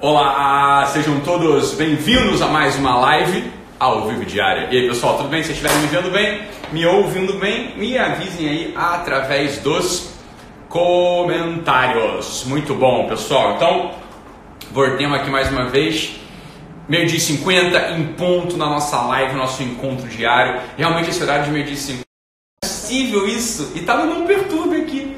Olá, 0.00 0.86
sejam 0.92 1.18
todos 1.22 1.74
bem-vindos 1.74 2.40
a 2.40 2.46
mais 2.46 2.76
uma 2.76 2.96
live 3.00 3.50
ao 3.80 4.06
vivo 4.06 4.24
diária. 4.24 4.68
E 4.70 4.78
aí, 4.78 4.86
pessoal, 4.86 5.16
tudo 5.16 5.28
bem? 5.28 5.42
Se 5.42 5.50
estiverem 5.50 5.76
me 5.78 5.88
vendo 5.88 6.08
bem, 6.08 6.42
me 6.70 6.86
ouvindo 6.86 7.32
bem, 7.32 7.76
me 7.76 7.98
avisem 7.98 8.48
aí 8.48 8.74
através 8.76 9.58
dos 9.58 10.10
comentários. 10.68 12.44
Muito 12.44 12.76
bom, 12.76 13.08
pessoal. 13.08 13.56
Então, 13.56 13.90
voltemos 14.70 15.18
aqui 15.18 15.30
mais 15.30 15.50
uma 15.50 15.64
vez. 15.64 16.14
Meio-dia 16.88 17.18
e 17.18 17.20
50 17.20 17.90
em 17.90 18.06
ponto 18.12 18.56
na 18.56 18.66
nossa 18.66 19.02
live, 19.02 19.34
nosso 19.34 19.64
encontro 19.64 20.06
diário. 20.06 20.60
Realmente 20.76 21.10
esse 21.10 21.20
horário 21.20 21.46
de 21.46 21.50
meio-dia 21.50 21.74
e 21.74 21.76
50 21.76 22.02
é 22.62 22.66
possível 22.68 23.26
isso? 23.26 23.72
E 23.74 23.80
tava 23.80 24.04
num 24.04 24.24
perturbe 24.24 24.76
aqui. 24.76 25.16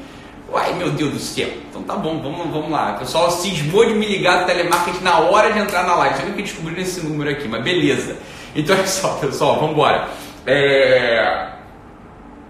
Uai, 0.51 0.73
meu 0.73 0.89
Deus 0.89 1.13
do 1.13 1.19
céu. 1.19 1.49
Então 1.81 1.95
tá 1.95 2.01
bom, 2.01 2.21
vamos, 2.21 2.51
vamos 2.51 2.69
lá. 2.69 2.93
O 2.95 2.99
pessoal 2.99 3.31
cismou 3.31 3.85
de 3.85 3.93
me 3.95 4.05
ligar 4.05 4.41
do 4.41 4.45
telemarketing 4.45 5.03
na 5.03 5.19
hora 5.19 5.51
de 5.51 5.59
entrar 5.59 5.83
na 5.83 5.95
live. 5.95 6.15
Sabe 6.15 6.31
que 6.33 6.43
descobriram 6.43 6.81
esse 6.81 7.01
número 7.01 7.29
aqui, 7.29 7.47
mas 7.47 7.63
beleza. 7.63 8.17
Então 8.55 8.75
olha 8.77 8.87
só, 8.87 9.15
pessoal, 9.15 9.55
vamos 9.55 9.71
embora. 9.71 10.07
É... 10.45 11.47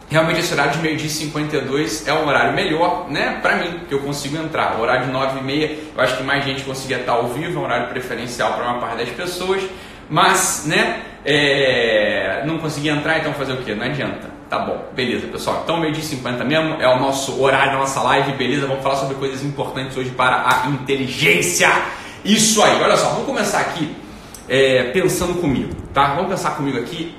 Realmente 0.09 0.41
esse 0.41 0.53
horário 0.53 0.73
de 0.73 0.79
meio-dia 0.79 1.07
e 1.07 1.09
52 1.09 2.05
é 2.05 2.13
um 2.13 2.27
horário 2.27 2.53
melhor, 2.53 3.09
né, 3.09 3.39
pra 3.41 3.55
mim, 3.55 3.79
que 3.87 3.93
eu 3.93 3.99
consigo 3.99 4.35
entrar. 4.35 4.77
O 4.77 4.81
horário 4.81 5.05
de 5.05 5.11
9 5.11 5.39
e 5.39 5.43
meia, 5.43 5.79
eu 5.95 6.03
acho 6.03 6.17
que 6.17 6.23
mais 6.23 6.43
gente 6.43 6.63
conseguia 6.63 6.97
estar 6.97 7.13
ao 7.13 7.29
vivo, 7.29 7.57
é 7.57 7.61
um 7.61 7.63
horário 7.63 7.87
preferencial 7.87 8.53
para 8.53 8.65
uma 8.65 8.81
parte 8.81 8.97
das 8.97 9.09
pessoas. 9.09 9.63
Mas, 10.09 10.65
né, 10.65 11.01
é... 11.23 12.43
não 12.45 12.57
conseguia 12.57 12.91
entrar, 12.91 13.19
então 13.19 13.33
fazer 13.33 13.53
o 13.53 13.57
quê? 13.63 13.73
Não 13.73 13.85
adianta. 13.85 14.30
Tá 14.51 14.59
bom, 14.59 14.83
beleza, 14.93 15.27
pessoal. 15.27 15.61
Então, 15.63 15.79
meio 15.79 15.93
dia 15.93 16.03
50 16.03 16.43
mesmo 16.43 16.73
é 16.81 16.85
o 16.93 16.99
nosso 16.99 17.41
horário 17.41 17.71
da 17.71 17.77
nossa 17.77 18.01
live, 18.01 18.33
beleza? 18.33 18.67
Vamos 18.67 18.83
falar 18.83 18.97
sobre 18.97 19.15
coisas 19.15 19.41
importantes 19.45 19.95
hoje 19.95 20.09
para 20.09 20.43
a 20.45 20.67
inteligência. 20.67 21.69
Isso 22.25 22.61
aí, 22.61 22.81
olha 22.81 22.97
só, 22.97 23.11
vamos 23.11 23.25
começar 23.27 23.61
aqui 23.61 23.95
é, 24.49 24.91
pensando 24.91 25.35
comigo, 25.35 25.73
tá? 25.93 26.15
Vamos 26.15 26.31
pensar 26.31 26.57
comigo 26.57 26.77
aqui. 26.77 27.15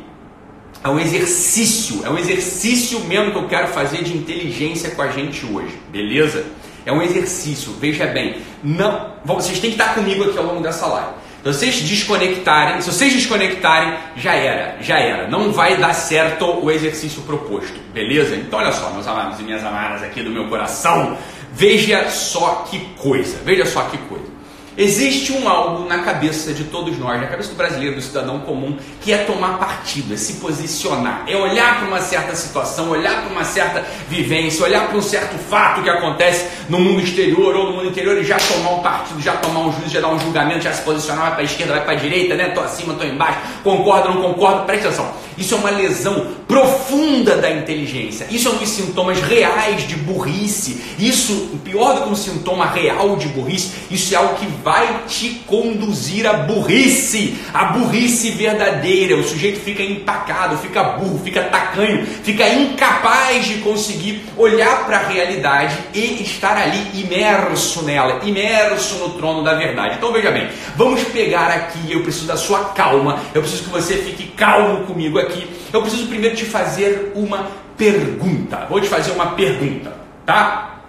É 0.84 0.90
um 0.90 1.00
exercício, 1.00 2.04
é 2.04 2.10
um 2.10 2.18
exercício 2.18 3.00
mesmo 3.00 3.30
que 3.30 3.38
eu 3.38 3.48
quero 3.48 3.68
fazer 3.68 4.04
de 4.04 4.14
inteligência 4.14 4.90
com 4.90 5.00
a 5.00 5.08
gente 5.08 5.46
hoje, 5.46 5.74
beleza? 5.88 6.44
É 6.84 6.92
um 6.92 7.00
exercício, 7.00 7.72
veja 7.80 8.08
bem. 8.08 8.42
Não, 8.62 9.06
vocês 9.24 9.58
têm 9.58 9.70
que 9.70 9.80
estar 9.80 9.94
comigo 9.94 10.22
aqui 10.24 10.36
ao 10.36 10.44
longo 10.44 10.62
dessa 10.62 10.86
live. 10.86 11.21
Se 11.42 11.52
vocês 11.52 11.80
desconectarem, 11.80 12.80
se 12.80 12.92
vocês 12.92 13.12
desconectarem, 13.12 13.94
já 14.16 14.32
era, 14.32 14.76
já 14.80 14.98
era. 14.98 15.28
Não 15.28 15.50
vai 15.50 15.76
dar 15.76 15.92
certo 15.92 16.46
o 16.64 16.70
exercício 16.70 17.20
proposto, 17.22 17.80
beleza? 17.92 18.36
Então 18.36 18.60
olha 18.60 18.70
só, 18.70 18.90
meus 18.90 19.08
amados 19.08 19.40
e 19.40 19.42
minhas 19.42 19.64
amadas 19.64 20.04
aqui 20.04 20.22
do 20.22 20.30
meu 20.30 20.46
coração, 20.48 21.18
veja 21.52 22.08
só 22.08 22.64
que 22.70 22.78
coisa, 22.96 23.38
veja 23.44 23.66
só 23.66 23.82
que 23.82 23.98
coisa. 23.98 24.31
Existe 24.76 25.32
um 25.32 25.46
algo 25.46 25.86
na 25.86 25.98
cabeça 25.98 26.54
de 26.54 26.64
todos 26.64 26.98
nós, 26.98 27.20
na 27.20 27.26
cabeça 27.26 27.50
do 27.50 27.56
brasileiro, 27.56 27.96
do 27.96 28.00
cidadão 28.00 28.40
comum, 28.40 28.78
que 29.02 29.12
é 29.12 29.18
tomar 29.18 29.58
partido, 29.58 30.14
é 30.14 30.16
se 30.16 30.34
posicionar, 30.34 31.24
é 31.26 31.36
olhar 31.36 31.78
para 31.78 31.88
uma 31.88 32.00
certa 32.00 32.34
situação, 32.34 32.88
olhar 32.88 33.20
para 33.22 33.30
uma 33.30 33.44
certa 33.44 33.84
vivência, 34.08 34.64
olhar 34.64 34.88
para 34.88 34.96
um 34.96 35.02
certo 35.02 35.36
fato 35.50 35.82
que 35.82 35.90
acontece 35.90 36.48
no 36.70 36.80
mundo 36.80 37.02
exterior 37.02 37.54
ou 37.54 37.66
no 37.66 37.72
mundo 37.72 37.88
interior 37.88 38.16
e 38.16 38.24
já 38.24 38.38
tomar 38.38 38.70
um 38.70 38.80
partido, 38.80 39.20
já 39.20 39.34
tomar 39.36 39.60
um 39.60 39.72
juízo, 39.72 39.90
já 39.90 40.00
dar 40.00 40.08
um 40.08 40.18
julgamento, 40.18 40.62
já 40.62 40.72
se 40.72 40.80
posicionar, 40.80 41.24
vai 41.24 41.32
para 41.32 41.40
a 41.42 41.44
esquerda, 41.44 41.74
vai 41.74 41.84
para 41.84 41.92
a 41.92 41.96
direita, 41.96 42.34
né? 42.34 42.48
Tô 42.48 42.62
acima, 42.62 42.94
tô 42.94 43.04
embaixo, 43.04 43.40
concordo, 43.62 44.08
não 44.08 44.22
concordo, 44.22 44.64
presta 44.64 44.88
atenção. 44.88 45.12
Isso 45.42 45.56
é 45.56 45.58
uma 45.58 45.70
lesão 45.70 46.28
profunda 46.46 47.36
da 47.36 47.50
inteligência. 47.50 48.28
Isso 48.30 48.46
é 48.46 48.52
um 48.52 48.58
dos 48.58 48.68
sintomas 48.68 49.20
reais 49.20 49.88
de 49.88 49.96
burrice. 49.96 50.80
Isso, 51.00 51.50
pior 51.64 51.94
do 51.94 52.02
que 52.02 52.10
um 52.10 52.14
sintoma 52.14 52.66
real 52.66 53.16
de 53.16 53.26
burrice, 53.26 53.72
isso 53.90 54.14
é 54.14 54.16
algo 54.16 54.36
que 54.36 54.46
vai 54.62 55.02
te 55.08 55.30
conduzir 55.48 56.28
à 56.28 56.34
burrice, 56.34 57.34
a 57.52 57.64
burrice 57.64 58.30
verdadeira. 58.30 59.16
O 59.16 59.24
sujeito 59.24 59.58
fica 59.58 59.82
empacado, 59.82 60.56
fica 60.58 60.84
burro, 60.84 61.20
fica 61.24 61.42
tacanho, 61.42 62.06
fica 62.06 62.48
incapaz 62.48 63.44
de 63.46 63.54
conseguir 63.54 64.22
olhar 64.36 64.86
para 64.86 64.98
a 64.98 65.08
realidade 65.08 65.76
e 65.92 66.22
estar 66.22 66.56
ali 66.56 66.86
imerso 66.94 67.82
nela, 67.82 68.20
imerso 68.22 68.94
no 68.96 69.08
trono 69.14 69.42
da 69.42 69.54
verdade. 69.54 69.96
Então 69.96 70.12
veja 70.12 70.30
bem, 70.30 70.48
vamos 70.76 71.02
pegar 71.04 71.48
aqui, 71.48 71.90
eu 71.90 72.02
preciso 72.02 72.26
da 72.26 72.36
sua 72.36 72.66
calma, 72.66 73.18
eu 73.34 73.42
preciso 73.42 73.64
que 73.64 73.70
você 73.70 73.96
fique 73.96 74.28
calmo 74.36 74.84
comigo 74.84 75.18
aqui. 75.18 75.31
Eu 75.72 75.82
preciso 75.82 76.06
primeiro 76.06 76.36
te 76.36 76.44
fazer 76.44 77.12
uma 77.14 77.48
pergunta. 77.76 78.66
Vou 78.68 78.80
te 78.80 78.88
fazer 78.88 79.12
uma 79.12 79.32
pergunta, 79.32 79.96
tá? 80.24 80.80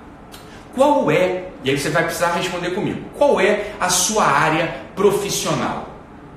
Qual 0.75 1.09
é, 1.11 1.49
e 1.63 1.69
aí 1.69 1.79
você 1.79 1.89
vai 1.89 2.03
precisar 2.03 2.33
responder 2.33 2.71
comigo, 2.71 2.99
qual 3.15 3.39
é 3.39 3.71
a 3.79 3.89
sua 3.89 4.25
área 4.25 4.75
profissional? 4.95 5.89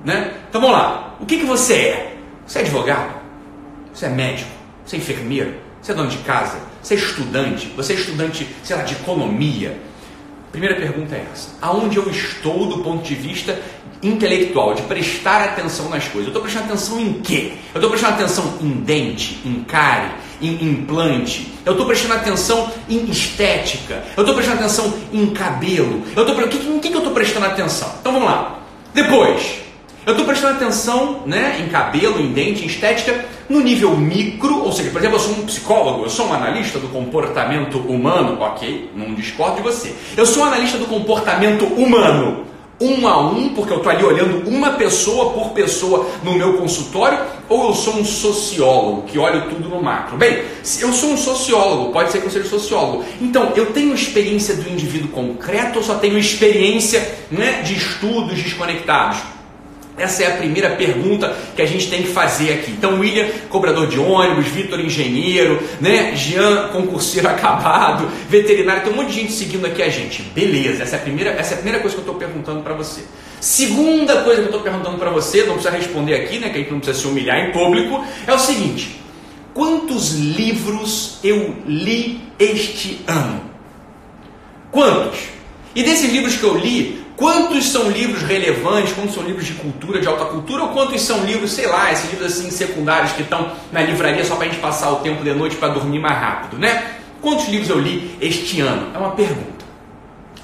Né? 0.05 0.33
Então 0.47 0.61
vamos 0.61 0.77
lá, 0.77 1.15
o 1.19 1.25
que, 1.25 1.39
que 1.39 1.45
você 1.45 1.73
é? 1.73 2.17
Você 2.45 2.59
é 2.59 2.61
advogado? 2.61 3.15
Você 3.93 4.05
é 4.05 4.09
médico? 4.09 4.51
Você 4.85 4.95
é 4.95 4.99
enfermeiro? 4.99 5.55
Você 5.81 5.91
é 5.91 5.95
dono 5.95 6.09
de 6.09 6.17
casa? 6.19 6.59
Você 6.81 6.93
é 6.93 6.97
estudante? 6.97 7.67
Você 7.75 7.93
é 7.93 7.95
estudante, 7.95 8.47
sei 8.63 8.75
lá, 8.75 8.83
de 8.83 8.93
economia? 8.93 9.77
Primeira 10.51 10.75
pergunta 10.75 11.15
é 11.15 11.25
essa: 11.31 11.49
aonde 11.61 11.97
eu 11.97 12.09
estou 12.09 12.67
do 12.67 12.79
ponto 12.79 13.03
de 13.03 13.15
vista 13.15 13.59
intelectual, 14.01 14.73
de 14.73 14.83
prestar 14.83 15.41
atenção 15.43 15.89
nas 15.89 16.03
coisas. 16.03 16.23
Eu 16.23 16.27
estou 16.27 16.41
prestando 16.41 16.65
atenção 16.65 16.99
em 16.99 17.13
quê? 17.13 17.53
Eu 17.73 17.79
estou 17.79 17.89
prestando 17.89 18.13
atenção 18.13 18.53
em 18.61 18.69
dente, 18.69 19.39
em 19.45 19.63
cárie, 19.63 20.11
em 20.41 20.63
implante. 20.63 21.51
Eu 21.65 21.73
estou 21.73 21.85
prestando 21.85 22.13
atenção 22.13 22.71
em 22.87 23.09
estética. 23.09 24.03
Eu 24.15 24.21
estou 24.21 24.35
prestando 24.35 24.59
atenção 24.59 24.93
em 25.11 25.27
cabelo. 25.27 26.03
Eu 26.15 26.25
tô, 26.25 26.33
em 26.33 26.47
que, 26.47 26.57
em 26.57 26.79
que 26.79 26.93
eu 26.93 26.99
estou 26.99 27.13
prestando 27.13 27.47
atenção? 27.47 27.91
Então 27.99 28.13
vamos 28.13 28.27
lá. 28.27 28.59
Depois, 28.93 29.66
eu 30.07 30.11
estou 30.11 30.25
prestando 30.25 30.55
atenção 30.55 31.23
né, 31.25 31.57
em 31.59 31.67
cabelo, 31.67 32.21
em 32.21 32.31
dente, 32.31 32.63
em 32.63 32.67
estética, 32.67 33.25
no 33.49 33.59
nível 33.59 33.97
micro, 33.97 34.63
ou 34.63 34.71
seja, 34.71 34.89
por 34.89 34.99
exemplo, 34.99 35.17
eu 35.17 35.19
sou 35.19 35.33
um 35.33 35.45
psicólogo, 35.45 36.05
eu 36.05 36.09
sou 36.09 36.27
um 36.27 36.33
analista 36.33 36.79
do 36.79 36.87
comportamento 36.87 37.77
humano, 37.79 38.41
ok, 38.41 38.89
não 38.95 39.13
discordo 39.13 39.57
de 39.57 39.63
você. 39.63 39.93
Eu 40.15 40.25
sou 40.25 40.43
um 40.43 40.45
analista 40.45 40.77
do 40.77 40.85
comportamento 40.85 41.65
humano 41.65 42.45
um 42.79 43.05
a 43.05 43.19
um, 43.19 43.49
porque 43.49 43.73
eu 43.73 43.77
estou 43.77 43.91
ali 43.91 44.03
olhando 44.03 44.47
uma 44.47 44.73
pessoa 44.73 45.33
por 45.33 45.49
pessoa 45.49 46.07
no 46.23 46.35
meu 46.35 46.53
consultório, 46.53 47.19
ou 47.49 47.67
eu 47.67 47.73
sou 47.73 47.95
um 47.95 48.05
sociólogo 48.05 49.01
que 49.01 49.19
olha 49.19 49.41
tudo 49.41 49.67
no 49.67 49.81
macro? 49.81 50.15
Bem, 50.15 50.41
eu 50.79 50.93
sou 50.93 51.09
um 51.09 51.17
sociólogo, 51.17 51.91
pode 51.91 52.13
ser 52.13 52.21
que 52.21 52.27
eu 52.27 52.31
seja 52.31 52.47
sociólogo. 52.47 53.03
Então, 53.19 53.51
eu 53.57 53.73
tenho 53.73 53.93
experiência 53.93 54.55
do 54.55 54.69
indivíduo 54.69 55.09
concreto 55.09 55.79
ou 55.79 55.83
só 55.83 55.95
tenho 55.95 56.17
experiência 56.17 57.13
né, 57.29 57.61
de 57.61 57.73
estudos 57.73 58.41
desconectados? 58.41 59.35
Essa 59.97 60.23
é 60.23 60.27
a 60.27 60.37
primeira 60.37 60.69
pergunta 60.71 61.35
que 61.55 61.61
a 61.61 61.65
gente 61.65 61.89
tem 61.89 62.03
que 62.03 62.09
fazer 62.09 62.53
aqui. 62.53 62.71
Então, 62.71 62.99
William, 62.99 63.27
cobrador 63.49 63.87
de 63.87 63.99
ônibus, 63.99 64.45
Vitor, 64.45 64.79
engenheiro, 64.79 65.59
né? 65.81 66.15
Jean, 66.15 66.67
concurseiro 66.67 67.27
acabado, 67.29 68.07
veterinário, 68.29 68.83
tem 68.83 68.93
um 68.93 68.95
monte 68.95 69.07
de 69.07 69.21
gente 69.21 69.31
seguindo 69.33 69.65
aqui 69.65 69.81
a 69.81 69.89
gente. 69.89 70.21
Beleza, 70.21 70.83
essa 70.83 70.97
é 70.97 70.99
a 70.99 71.01
primeira, 71.01 71.31
essa 71.31 71.51
é 71.51 71.53
a 71.53 71.57
primeira 71.57 71.79
coisa 71.79 71.95
que 71.95 72.01
eu 72.01 72.13
estou 72.13 72.15
perguntando 72.15 72.61
para 72.61 72.75
você. 72.75 73.01
Segunda 73.41 74.21
coisa 74.21 74.41
que 74.41 74.47
eu 74.47 74.51
estou 74.51 74.61
perguntando 74.61 74.99
para 74.99 75.09
você, 75.09 75.43
não 75.43 75.55
precisa 75.55 75.75
responder 75.75 76.13
aqui, 76.13 76.37
né? 76.37 76.49
Que 76.49 76.57
a 76.57 76.59
gente 76.59 76.71
não 76.71 76.79
precisa 76.79 76.99
se 77.01 77.07
humilhar 77.07 77.39
em 77.39 77.51
público, 77.51 78.03
é 78.27 78.33
o 78.33 78.39
seguinte: 78.39 79.01
quantos 79.51 80.13
livros 80.13 81.17
eu 81.23 81.55
li 81.65 82.21
este 82.37 83.01
ano? 83.07 83.41
Quantos? 84.71 85.19
E 85.73 85.81
desses 85.81 86.11
livros 86.11 86.35
que 86.35 86.43
eu 86.43 86.55
li, 86.55 87.03
Quantos 87.17 87.65
são 87.65 87.89
livros 87.89 88.21
relevantes, 88.21 88.93
quantos 88.93 89.15
são 89.15 89.23
livros 89.23 89.47
de 89.47 89.53
cultura, 89.53 89.99
de 89.99 90.07
alta 90.07 90.25
cultura, 90.25 90.65
ou 90.65 90.69
quantos 90.69 91.01
são 91.01 91.25
livros, 91.25 91.51
sei 91.51 91.65
lá, 91.65 91.91
esses 91.91 92.11
livros 92.11 92.31
assim 92.31 92.51
secundários 92.51 93.11
que 93.13 93.23
estão 93.23 93.53
na 93.71 93.81
livraria 93.81 94.23
só 94.23 94.35
para 94.35 94.45
a 94.45 94.49
gente 94.49 94.61
passar 94.61 94.91
o 94.91 94.97
tempo 94.97 95.23
de 95.23 95.33
noite 95.33 95.55
para 95.55 95.69
dormir 95.69 95.97
mais 95.97 96.15
rápido, 96.15 96.59
né? 96.59 96.97
Quantos 97.19 97.47
livros 97.47 97.71
eu 97.71 97.79
li 97.79 98.15
este 98.21 98.61
ano? 98.61 98.91
É 98.93 98.99
uma 98.99 99.11
pergunta. 99.11 99.65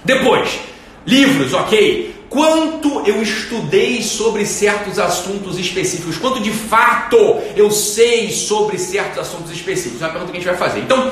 Depois, 0.04 0.60
livros, 1.06 1.54
ok. 1.54 2.12
Quanto 2.28 3.04
eu 3.06 3.22
estudei 3.22 4.02
sobre 4.02 4.44
certos 4.44 4.98
assuntos 4.98 5.60
específicos? 5.60 6.18
Quanto 6.18 6.40
de 6.42 6.50
fato 6.50 7.16
eu 7.56 7.70
sei 7.70 8.32
sobre 8.32 8.80
certos 8.80 9.20
assuntos 9.20 9.52
específicos? 9.52 10.02
É 10.02 10.06
uma 10.06 10.12
pergunta 10.14 10.32
que 10.32 10.38
a 10.40 10.42
gente 10.42 10.50
vai 10.50 10.58
fazer. 10.58 10.80
Então, 10.80 11.12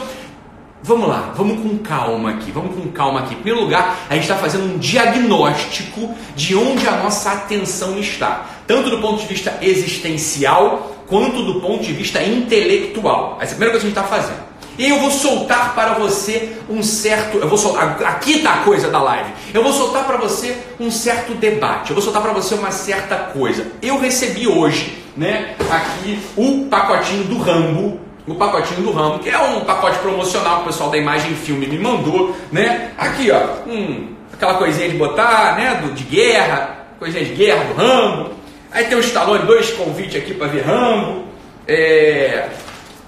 Vamos 0.83 1.07
lá, 1.07 1.31
vamos 1.35 1.61
com 1.61 1.77
calma 1.77 2.31
aqui, 2.31 2.51
vamos 2.51 2.75
com 2.75 2.89
calma 2.91 3.19
aqui. 3.19 3.33
Em 3.33 3.37
primeiro 3.37 3.61
lugar, 3.61 3.99
a 4.09 4.15
gente 4.15 4.23
está 4.23 4.35
fazendo 4.35 4.65
um 4.65 4.79
diagnóstico 4.79 6.09
de 6.35 6.55
onde 6.55 6.87
a 6.87 6.97
nossa 6.97 7.33
atenção 7.33 7.99
está, 7.99 8.47
tanto 8.65 8.89
do 8.89 8.97
ponto 8.97 9.21
de 9.21 9.27
vista 9.27 9.59
existencial 9.61 10.91
quanto 11.07 11.43
do 11.43 11.61
ponto 11.61 11.83
de 11.83 11.93
vista 11.93 12.23
intelectual. 12.23 13.37
Essa 13.39 13.51
é 13.51 13.53
a 13.53 13.57
primeira 13.57 13.71
coisa 13.73 13.85
que 13.85 13.91
a 13.91 14.01
gente 14.01 14.09
está 14.09 14.21
fazendo. 14.21 14.51
E 14.75 14.89
eu 14.89 14.99
vou 14.99 15.11
soltar 15.11 15.75
para 15.75 15.93
você 15.93 16.53
um 16.67 16.81
certo. 16.81 17.37
Eu 17.37 17.47
vou 17.47 17.59
soltar, 17.59 18.01
aqui 18.01 18.37
está 18.37 18.53
a 18.53 18.57
coisa 18.63 18.89
da 18.89 18.99
live. 19.03 19.29
Eu 19.53 19.61
vou 19.61 19.73
soltar 19.73 20.07
para 20.07 20.17
você 20.17 20.57
um 20.79 20.89
certo 20.89 21.35
debate. 21.35 21.91
Eu 21.91 21.95
vou 21.95 22.03
soltar 22.03 22.23
para 22.23 22.33
você 22.33 22.55
uma 22.55 22.71
certa 22.71 23.15
coisa. 23.17 23.67
Eu 23.83 23.99
recebi 23.99 24.47
hoje, 24.47 24.97
né, 25.15 25.55
aqui 25.69 26.19
o 26.35 26.65
pacotinho 26.65 27.25
do 27.25 27.37
Rambo 27.37 27.99
o 28.27 28.35
pacotinho 28.35 28.81
do 28.81 28.91
ramo, 28.91 29.19
que 29.19 29.29
é 29.29 29.37
um 29.37 29.61
pacote 29.61 29.97
promocional 29.99 30.57
que 30.57 30.61
o 30.63 30.65
pessoal 30.65 30.89
da 30.89 30.97
Imagem 30.97 31.33
Filme 31.35 31.67
me 31.67 31.77
mandou, 31.77 32.35
né? 32.51 32.91
Aqui, 32.97 33.31
ó, 33.31 33.67
um 33.69 34.11
aquela 34.41 34.55
coisinha 34.55 34.89
de 34.89 34.97
botar, 34.97 35.55
né, 35.55 35.75
do, 35.83 35.93
de 35.93 36.03
guerra, 36.03 36.77
coisinha 36.97 37.23
de 37.23 37.33
guerra 37.33 37.63
do 37.65 37.73
Rambo. 37.75 38.31
Aí 38.71 38.85
tem 38.85 38.97
o 38.97 39.01
Stallone, 39.01 39.45
dois 39.45 39.69
convites 39.71 40.15
aqui 40.15 40.33
para 40.33 40.47
ver 40.47 40.61
Rambo. 40.61 41.25
É... 41.67 42.49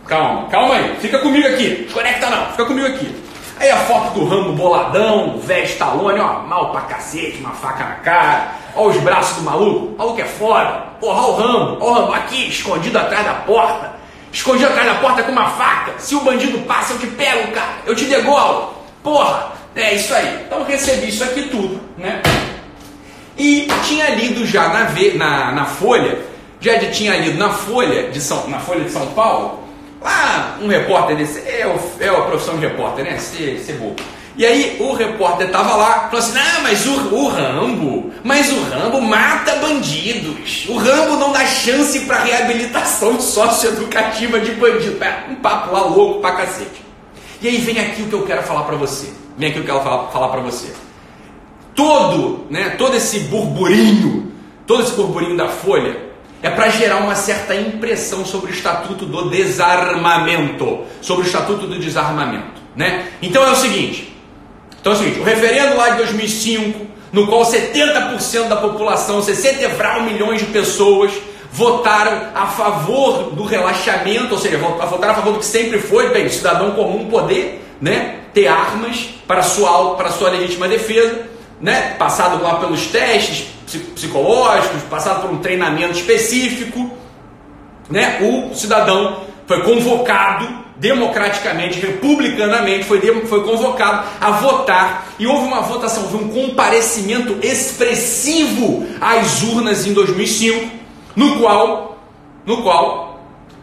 Calma, 0.06 0.48
calma 0.50 0.76
aí, 0.76 0.96
fica 1.00 1.18
comigo 1.20 1.48
aqui, 1.48 1.90
conecta 1.92 2.30
não, 2.30 2.52
fica 2.52 2.66
comigo 2.66 2.86
aqui. 2.86 3.16
Aí 3.60 3.70
a 3.70 3.78
foto 3.78 4.20
do 4.20 4.26
Rambo 4.26 4.54
boladão, 4.54 5.40
velho 5.40 5.66
Stallone, 5.66 6.20
ó, 6.20 6.40
mal 6.42 6.72
pra 6.72 6.82
cacete, 6.82 7.40
uma 7.40 7.52
faca 7.52 7.84
na 7.84 7.96
cara. 7.96 8.52
Ó 8.76 8.88
os 8.88 8.98
braços 8.98 9.38
do 9.38 9.44
maluco, 9.44 9.94
o 9.94 9.98
maluco 9.98 10.22
é 10.22 10.26
foda. 10.26 10.84
Porra, 11.00 11.28
o 11.28 11.36
Rambo, 11.36 11.78
ó 11.80 11.90
o 11.90 11.94
Rambo 11.94 12.14
aqui, 12.14 12.50
escondido 12.50 12.98
atrás 12.98 13.26
da 13.26 13.34
porta. 13.34 13.94
Escondido 14.34 14.70
atrás 14.70 14.88
da 14.88 14.96
porta 14.96 15.22
com 15.22 15.32
uma 15.32 15.52
faca. 15.52 15.94
Se 16.00 16.16
o 16.16 16.22
bandido 16.22 16.58
passa, 16.62 16.94
eu 16.94 17.00
te 17.00 17.06
pego, 17.06 17.52
cara. 17.52 17.78
Eu 17.86 17.96
te 17.96 18.06
degolo. 18.06 18.74
Porra, 19.04 19.52
é 19.76 19.94
isso 19.94 20.12
aí. 20.12 20.44
Então 20.48 20.64
recebi 20.64 21.10
isso 21.10 21.24
aqui 21.24 21.44
tudo, 21.44 21.80
né? 21.96 22.20
E 23.38 23.68
tinha 23.86 24.10
lido 24.10 24.46
já 24.46 24.70
na, 24.70 24.90
na, 25.16 25.52
na 25.52 25.66
Folha, 25.66 26.20
já 26.60 26.80
tinha 26.92 27.16
lido 27.18 27.38
na 27.38 27.52
Folha 27.52 28.10
de 28.10 28.20
São, 28.20 28.48
na 28.48 28.60
Folha 28.60 28.84
de 28.84 28.92
São 28.92 29.08
Paulo, 29.08 29.64
lá 30.02 30.58
um 30.62 30.68
repórter 30.68 31.16
desse, 31.16 31.40
é, 31.48 31.68
o, 31.68 32.04
é 32.04 32.10
a 32.10 32.22
profissão 32.22 32.56
de 32.58 32.66
repórter, 32.66 33.06
né? 33.06 33.18
Ser, 33.20 33.60
ser 33.60 33.74
bobo. 33.74 34.02
E 34.36 34.46
aí 34.46 34.78
o 34.80 34.94
repórter 34.94 35.52
tava 35.52 35.76
lá, 35.76 36.10
falou 36.10 36.18
assim: 36.18 36.38
"Ah, 36.38 36.62
mas 36.64 36.86
o, 36.88 37.14
o 37.14 37.28
Rambo, 37.28 38.12
mas 38.24 38.52
o 38.52 38.64
Rambo 38.64 39.00
mata 39.02 39.56
bandidos. 39.58 40.66
O 40.68 40.78
Rambo 40.78 41.18
não 41.18 41.32
dá 41.32 41.46
chance 41.46 42.00
para 42.02 42.24
reabilitação 42.24 43.20
socioeducativa 43.20 44.40
de 44.40 44.52
bandido". 44.54 45.04
É, 45.04 45.26
um 45.30 45.36
papo 45.36 45.72
lá 45.72 45.82
louco 45.84 46.20
pra 46.20 46.32
cacete. 46.32 46.84
E 47.42 47.48
aí 47.48 47.58
vem 47.58 47.80
aqui 47.80 48.02
o 48.02 48.08
que 48.08 48.14
eu 48.14 48.26
quero 48.26 48.42
falar 48.44 48.64
para 48.64 48.76
você. 48.76 49.12
Vem 49.38 49.50
aqui 49.50 49.60
o 49.60 49.64
que 49.64 49.70
eu 49.70 49.76
quero 49.76 49.88
falar, 49.88 50.08
falar 50.12 50.30
para 50.30 50.42
você. 50.42 50.74
Todo, 51.76 52.46
né, 52.50 52.72
todo 52.78 52.96
esse 52.96 53.20
burburinho, 53.22 54.32
todo 54.66 54.84
esse 54.84 54.94
burburinho 54.94 55.36
da 55.36 55.50
Folha 55.50 56.14
é 56.42 56.50
para 56.50 56.70
gerar 56.70 56.98
uma 56.98 57.16
certa 57.16 57.56
impressão 57.56 58.26
sobre 58.26 58.52
o 58.52 58.54
Estatuto 58.54 59.06
do 59.06 59.30
Desarmamento, 59.30 60.82
sobre 61.02 61.24
o 61.24 61.28
Estatuto 61.28 61.66
do 61.66 61.80
Desarmamento, 61.80 62.62
né? 62.76 63.08
Então 63.22 63.44
é 63.44 63.52
o 63.52 63.56
seguinte, 63.56 64.13
então 64.84 64.92
é 64.92 64.96
o 64.98 65.00
seguinte, 65.00 65.20
o 65.22 65.24
referendo 65.24 65.78
lá 65.78 65.92
de 65.92 65.98
2005, 66.00 66.86
no 67.14 67.26
qual 67.28 67.44
70% 67.44 68.50
da 68.50 68.58
população, 68.58 69.24
60 69.24 70.02
milhões 70.02 70.42
de 70.42 70.48
pessoas, 70.48 71.10
votaram 71.54 72.32
a 72.36 72.48
favor 72.48 73.32
do 73.32 73.46
relaxamento, 73.46 74.34
ou 74.34 74.38
seja, 74.38 74.58
votaram 74.58 75.14
a 75.14 75.16
favor 75.16 75.32
do 75.32 75.40
que 75.40 75.46
sempre 75.46 75.80
foi, 75.80 76.10
bem, 76.10 76.28
cidadão 76.28 76.72
comum 76.72 77.08
poder 77.08 77.64
né, 77.80 78.16
ter 78.34 78.48
armas 78.48 79.08
para 79.26 79.42
sua, 79.42 79.96
para 79.96 80.12
sua 80.12 80.32
legítima 80.32 80.68
defesa, 80.68 81.28
né, 81.62 81.96
passado 81.98 82.44
lá 82.44 82.56
pelos 82.56 82.88
testes 82.88 83.48
psicológicos, 83.96 84.82
passado 84.90 85.22
por 85.22 85.32
um 85.32 85.38
treinamento 85.38 85.94
específico, 85.94 86.92
né, 87.90 88.20
o 88.22 88.54
cidadão 88.54 89.22
foi 89.48 89.62
convocado 89.62 90.63
democraticamente, 90.84 91.80
republicanamente, 91.80 92.84
foi, 92.84 93.00
foi 93.26 93.42
convocado 93.46 94.06
a 94.20 94.32
votar 94.32 95.08
e 95.18 95.26
houve 95.26 95.48
uma 95.48 95.62
votação, 95.62 96.04
houve 96.04 96.18
um 96.18 96.28
comparecimento 96.28 97.38
expressivo 97.42 98.86
às 99.00 99.42
urnas 99.44 99.88
em 99.88 99.94
2005, 99.94 100.70
no 101.16 101.40
qual, 101.40 101.98
no 102.46 102.62
qual 102.64 103.14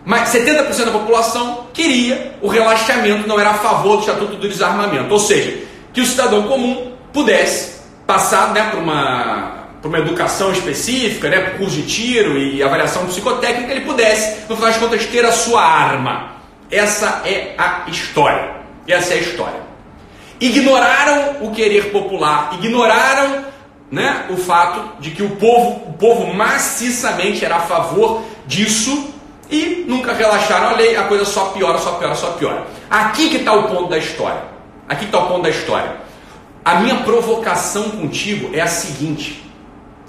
mas 0.03 0.31
70% 0.31 0.87
da 0.87 0.93
população 0.93 1.67
queria 1.75 2.37
o 2.41 2.49
relaxamento, 2.49 3.29
não 3.29 3.39
era 3.39 3.51
a 3.51 3.55
favor 3.55 3.97
do 3.97 4.01
Estatuto 4.01 4.37
do 4.37 4.49
Desarmamento, 4.49 5.13
ou 5.13 5.21
seja, 5.21 5.59
que 5.93 6.01
o 6.01 6.07
cidadão 6.07 6.45
comum 6.45 6.93
pudesse 7.13 7.83
passar 8.07 8.55
né, 8.55 8.71
por 8.71 8.81
uma 8.81 9.61
para 9.81 9.89
uma 9.89 9.99
educação 9.99 10.53
específica, 10.53 11.31
né, 11.31 11.41
por 11.41 11.59
curso 11.61 11.77
de 11.77 11.83
tiro 11.87 12.37
e 12.37 12.63
avaliação 12.63 13.07
psicotécnica, 13.07 13.73
ele 13.73 13.81
pudesse, 13.81 14.41
no 14.47 14.55
final 14.55 14.71
das 14.71 14.79
contas, 14.79 15.07
ter 15.07 15.25
a 15.25 15.33
sua 15.33 15.63
arma. 15.63 16.40
Essa 16.71 17.23
é 17.25 17.55
a 17.59 17.85
história. 17.89 18.61
Essa 18.87 19.15
é 19.15 19.19
a 19.19 19.21
história. 19.21 19.61
Ignoraram 20.41 21.45
o 21.45 21.51
querer 21.51 21.91
popular, 21.91 22.55
ignoraram 22.55 23.45
né, 23.91 24.27
o 24.31 24.37
fato 24.37 25.01
de 25.01 25.11
que 25.11 25.23
o 25.23 25.31
povo, 25.31 25.91
o 25.91 25.93
povo 25.95 26.33
maciçamente 26.33 27.45
era 27.45 27.57
a 27.57 27.61
favor 27.61 28.23
disso 28.47 29.13
e 29.51 29.85
nunca 29.87 30.13
relaxaram 30.13 30.71
a 30.71 30.77
lei, 30.77 30.97
a 30.97 31.05
coisa 31.05 31.25
só 31.25 31.47
piora, 31.47 31.77
só 31.79 31.93
piora, 31.93 32.15
só 32.15 32.33
piora. 32.33 32.67
Aqui 32.89 33.29
que 33.29 33.39
está 33.39 33.53
o 33.53 33.65
ponto 33.65 33.89
da 33.89 33.99
história. 33.99 34.43
Aqui 34.89 35.05
está 35.05 35.19
o 35.19 35.27
ponto 35.27 35.43
da 35.43 35.51
história. 35.51 35.97
A 36.65 36.77
minha 36.77 36.97
provocação 36.97 37.91
contigo 37.91 38.51
é 38.55 38.61
a 38.61 38.67
seguinte: 38.67 39.45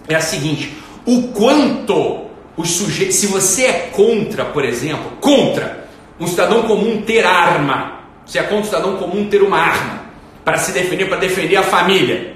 é 0.07 0.15
a 0.15 0.21
seguinte, 0.21 0.77
o 1.05 1.29
quanto 1.29 2.27
os 2.55 2.69
sujeitos, 2.71 3.15
se 3.15 3.27
você 3.27 3.65
é 3.65 3.73
contra, 3.91 4.45
por 4.45 4.63
exemplo, 4.63 5.11
contra 5.19 5.80
um 6.21 6.27
cidadão 6.27 6.61
comum 6.63 7.01
ter 7.01 7.25
arma, 7.25 7.99
você 8.23 8.37
é 8.37 8.43
contra 8.43 8.57
um 8.59 8.63
cidadão 8.63 8.97
comum 8.97 9.27
ter 9.27 9.41
uma 9.41 9.57
arma 9.57 10.01
para 10.45 10.57
se 10.59 10.71
defender, 10.71 11.05
para 11.05 11.17
defender 11.17 11.55
a 11.55 11.63
família, 11.63 12.35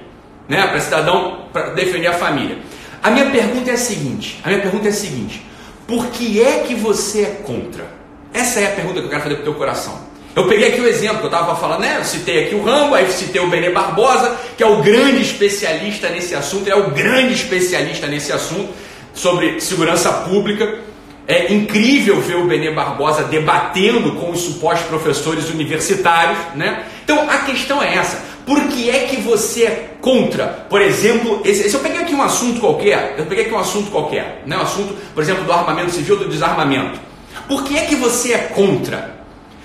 né? 0.50 0.66
Para 0.68 0.80
cidadão 0.80 1.46
para 1.54 1.70
defender 1.70 2.08
a 2.08 2.14
família. 2.14 2.58
A 3.04 3.12
minha 3.12 3.30
pergunta 3.30 3.70
é 3.70 3.74
a 3.76 3.78
seguinte: 3.78 4.42
a 4.44 4.50
minha 4.50 4.60
pergunta 4.60 4.88
é 4.88 4.90
a 4.90 4.94
seguinte: 4.94 5.46
por 5.88 6.08
que 6.08 6.42
é 6.42 6.64
que 6.68 6.74
você 6.74 7.22
é 7.22 7.42
contra? 7.44 7.86
Essa 8.34 8.60
é 8.60 8.66
a 8.66 8.72
pergunta 8.72 9.00
que 9.00 9.06
eu 9.06 9.10
quero 9.10 9.22
fazer 9.22 9.36
para 9.36 9.42
o 9.42 9.46
teu 9.46 9.54
coração. 9.54 10.00
Eu 10.36 10.48
peguei 10.48 10.70
aqui 10.70 10.82
o 10.82 10.88
exemplo 10.88 11.20
que 11.20 11.26
eu 11.26 11.32
estava 11.32 11.56
falando, 11.56 11.82
né? 11.82 11.98
Eu 12.00 12.04
citei 12.04 12.46
aqui 12.46 12.56
o 12.56 12.64
Rambo, 12.64 12.96
aí 12.96 13.10
citei 13.10 13.40
o 13.40 13.48
Benê 13.48 13.70
Barbosa, 13.70 14.36
que 14.58 14.64
é 14.64 14.68
o 14.68 14.82
grande 14.82 15.22
especialista 15.22 16.10
nesse 16.10 16.36
assunto, 16.36 16.68
é 16.70 16.76
o 16.76 16.90
grande 16.90 17.34
especialista 17.34 18.08
nesse 18.08 18.34
assunto 18.34 18.74
sobre 19.14 19.62
segurança 19.62 20.12
pública. 20.12 20.80
É 21.28 21.52
incrível 21.52 22.22
ver 22.22 22.36
o 22.36 22.46
Benê 22.46 22.72
Barbosa 22.72 23.24
debatendo 23.24 24.14
com 24.14 24.30
os 24.32 24.42
supostos 24.42 24.88
professores 24.88 25.50
universitários, 25.50 26.38
né? 26.56 26.86
Então 27.04 27.28
a 27.30 27.40
questão 27.40 27.82
é 27.82 27.96
essa: 27.96 28.24
por 28.46 28.68
que 28.68 28.92
é 28.92 29.06
que 29.06 29.18
você 29.18 29.64
é 29.64 29.90
contra? 30.00 30.46
Por 30.70 30.82
exemplo, 30.82 31.42
esse, 31.44 31.74
eu 31.74 31.80
peguei 31.80 32.02
aqui 32.02 32.14
um 32.14 32.22
assunto 32.22 32.60
qualquer, 32.60 33.16
eu 33.18 33.26
peguei 33.26 33.46
aqui 33.46 33.54
um 33.54 33.60
assunto 33.60 33.90
qualquer, 33.90 34.44
né? 34.46 34.56
Um 34.56 34.62
assunto, 34.62 34.96
por 35.16 35.24
exemplo, 35.24 35.44
do 35.44 35.52
armamento 35.52 35.92
civil, 35.92 36.18
do 36.18 36.30
desarmamento. 36.30 37.00
Por 37.48 37.64
que 37.64 37.78
é 37.78 37.86
que 37.86 37.96
você 37.96 38.34
é 38.34 38.38
contra? 38.38 39.16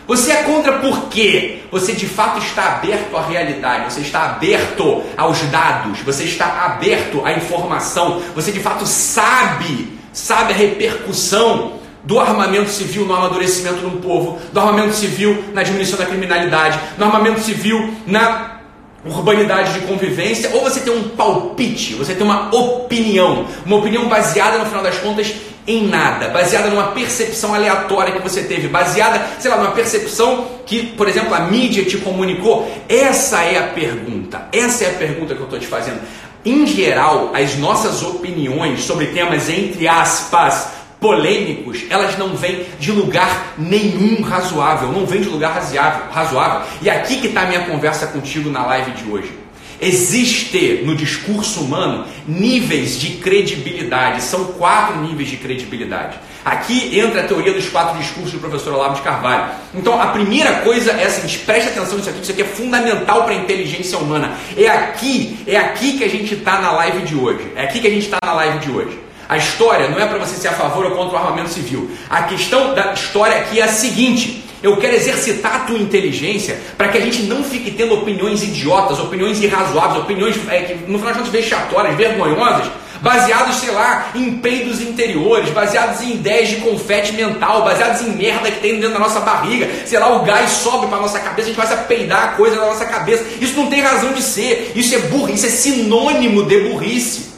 Você 0.06 0.32
é 0.32 0.42
contra 0.42 0.78
porque 0.78 1.60
você 1.70 1.92
de 1.92 2.06
fato 2.06 2.38
está 2.38 2.72
aberto 2.72 3.16
à 3.16 3.22
realidade, 3.22 3.92
você 3.92 4.00
está 4.00 4.24
aberto 4.24 5.04
aos 5.16 5.38
dados, 5.42 6.00
você 6.00 6.24
está 6.24 6.64
aberto 6.64 7.24
à 7.24 7.32
informação, 7.32 8.20
você 8.34 8.50
de 8.50 8.58
fato 8.58 8.84
sabe, 8.86 9.99
sabe 10.20 10.52
a 10.52 10.56
repercussão 10.56 11.80
do 12.04 12.18
armamento 12.18 12.70
civil 12.70 13.04
no 13.04 13.14
amadurecimento 13.14 13.86
um 13.86 14.00
povo, 14.00 14.38
do 14.52 14.60
armamento 14.60 14.94
civil 14.94 15.44
na 15.52 15.62
diminuição 15.62 15.98
da 15.98 16.06
criminalidade, 16.06 16.78
do 16.96 17.04
armamento 17.04 17.40
civil 17.40 17.94
na 18.06 18.60
urbanidade 19.04 19.74
de 19.74 19.86
convivência, 19.86 20.50
ou 20.52 20.62
você 20.62 20.80
tem 20.80 20.92
um 20.92 21.08
palpite, 21.10 21.94
você 21.94 22.14
tem 22.14 22.22
uma 22.22 22.54
opinião, 22.54 23.46
uma 23.64 23.76
opinião 23.76 24.08
baseada 24.08 24.58
no 24.58 24.66
final 24.66 24.82
das 24.82 24.98
contas 24.98 25.34
em 25.66 25.86
nada, 25.86 26.28
baseada 26.28 26.68
numa 26.68 26.88
percepção 26.88 27.54
aleatória 27.54 28.12
que 28.12 28.22
você 28.22 28.42
teve, 28.42 28.68
baseada, 28.68 29.24
sei 29.38 29.50
lá, 29.50 29.56
numa 29.58 29.72
percepção 29.72 30.46
que, 30.66 30.86
por 30.86 31.08
exemplo, 31.08 31.34
a 31.34 31.40
mídia 31.40 31.84
te 31.84 31.96
comunicou. 31.98 32.70
Essa 32.88 33.42
é 33.42 33.58
a 33.58 33.68
pergunta. 33.68 34.48
Essa 34.52 34.84
é 34.84 34.90
a 34.90 34.94
pergunta 34.94 35.34
que 35.34 35.40
eu 35.40 35.44
estou 35.44 35.58
te 35.58 35.66
fazendo. 35.66 36.00
Em 36.44 36.66
geral, 36.66 37.32
as 37.34 37.56
nossas 37.56 38.02
opiniões 38.02 38.82
sobre 38.82 39.08
temas 39.08 39.48
entre 39.48 39.86
aspas 39.86 40.72
polêmicos, 40.98 41.84
elas 41.88 42.18
não 42.18 42.36
vêm 42.36 42.66
de 42.78 42.92
lugar 42.92 43.54
nenhum 43.58 44.22
razoável, 44.22 44.92
não 44.92 45.06
vêm 45.06 45.20
de 45.20 45.28
lugar 45.28 45.52
razoável. 45.54 46.02
razoável. 46.10 46.68
E 46.82 46.90
aqui 46.90 47.20
que 47.20 47.28
está 47.28 47.42
a 47.42 47.46
minha 47.46 47.64
conversa 47.64 48.06
contigo 48.06 48.50
na 48.50 48.64
live 48.66 48.92
de 48.92 49.10
hoje. 49.10 49.32
Existe 49.80 50.82
no 50.84 50.94
discurso 50.94 51.60
humano 51.60 52.06
níveis 52.28 53.00
de 53.00 53.16
credibilidade, 53.16 54.22
são 54.22 54.44
quatro 54.52 55.00
níveis 55.00 55.30
de 55.30 55.38
credibilidade. 55.38 56.18
Aqui 56.44 56.98
entra 56.98 57.20
a 57.20 57.24
teoria 57.24 57.52
dos 57.52 57.68
quatro 57.68 57.98
discursos 57.98 58.32
do 58.32 58.38
professor 58.38 58.74
Olavo 58.74 58.94
de 58.94 59.02
Carvalho. 59.02 59.50
Então 59.74 60.00
a 60.00 60.06
primeira 60.06 60.60
coisa 60.60 60.92
é 60.92 61.06
assim, 61.06 61.26
preste 61.44 61.68
atenção 61.68 61.98
nisso 61.98 62.10
aqui, 62.10 62.22
isso 62.22 62.32
aqui 62.32 62.42
é 62.42 62.46
fundamental 62.46 63.24
para 63.24 63.32
a 63.32 63.36
inteligência 63.36 63.98
humana. 63.98 64.32
É 64.56 64.68
aqui, 64.68 65.38
é 65.46 65.56
aqui 65.56 65.98
que 65.98 66.04
a 66.04 66.08
gente 66.08 66.34
está 66.34 66.60
na 66.60 66.72
live 66.72 67.02
de 67.02 67.14
hoje. 67.14 67.52
É 67.54 67.64
aqui 67.64 67.80
que 67.80 67.86
a 67.86 67.90
gente 67.90 68.04
está 68.04 68.18
na 68.24 68.32
live 68.32 68.58
de 68.58 68.70
hoje. 68.70 68.98
A 69.28 69.36
história 69.36 69.88
não 69.88 69.98
é 70.00 70.06
para 70.06 70.18
você 70.18 70.34
ser 70.34 70.48
a 70.48 70.52
favor 70.52 70.84
ou 70.86 70.90
contra 70.92 71.16
o 71.16 71.16
armamento 71.16 71.50
civil. 71.50 71.90
A 72.08 72.22
questão 72.24 72.74
da 72.74 72.92
história 72.92 73.36
aqui 73.36 73.60
é 73.60 73.64
a 73.64 73.68
seguinte: 73.68 74.42
eu 74.62 74.76
quero 74.76 74.94
exercitar 74.94 75.54
a 75.54 75.58
tua 75.60 75.78
inteligência 75.78 76.58
para 76.76 76.88
que 76.88 76.98
a 76.98 77.00
gente 77.00 77.22
não 77.22 77.44
fique 77.44 77.70
tendo 77.70 77.94
opiniões 77.94 78.42
idiotas, 78.42 78.98
opiniões 78.98 79.40
irrazoáveis, 79.40 80.02
opiniões 80.02 80.36
é, 80.48 80.62
que 80.62 80.90
no 80.90 80.98
final 80.98 81.12
de 81.12 81.18
contas 81.18 81.32
vexatórias, 81.32 81.96
vergonhosas, 81.96 82.70
baseados, 83.00 83.56
sei 83.56 83.70
lá, 83.70 84.10
em 84.14 84.38
peidos 84.38 84.80
interiores, 84.80 85.50
baseados 85.50 86.00
em 86.02 86.12
ideias 86.12 86.48
de 86.48 86.56
confete 86.56 87.12
mental, 87.12 87.64
baseados 87.64 88.02
em 88.02 88.10
merda 88.10 88.50
que 88.50 88.60
tem 88.60 88.74
dentro 88.74 88.92
da 88.92 88.98
nossa 88.98 89.20
barriga, 89.20 89.68
sei 89.86 89.98
lá, 89.98 90.16
o 90.16 90.24
gás 90.24 90.50
sobe 90.50 90.86
para 90.86 90.98
nossa 90.98 91.18
cabeça, 91.18 91.42
a 91.42 91.44
gente 91.46 91.56
começa 91.56 91.74
a 91.74 91.84
peidar 91.84 92.24
a 92.24 92.28
coisa 92.32 92.56
na 92.56 92.66
nossa 92.66 92.84
cabeça. 92.84 93.24
Isso 93.40 93.56
não 93.56 93.68
tem 93.68 93.80
razão 93.80 94.12
de 94.12 94.22
ser, 94.22 94.72
isso 94.74 94.94
é 94.94 94.98
burrice, 94.98 95.46
isso 95.46 95.46
é 95.46 95.72
sinônimo 95.72 96.44
de 96.44 96.68
burrice. 96.68 97.29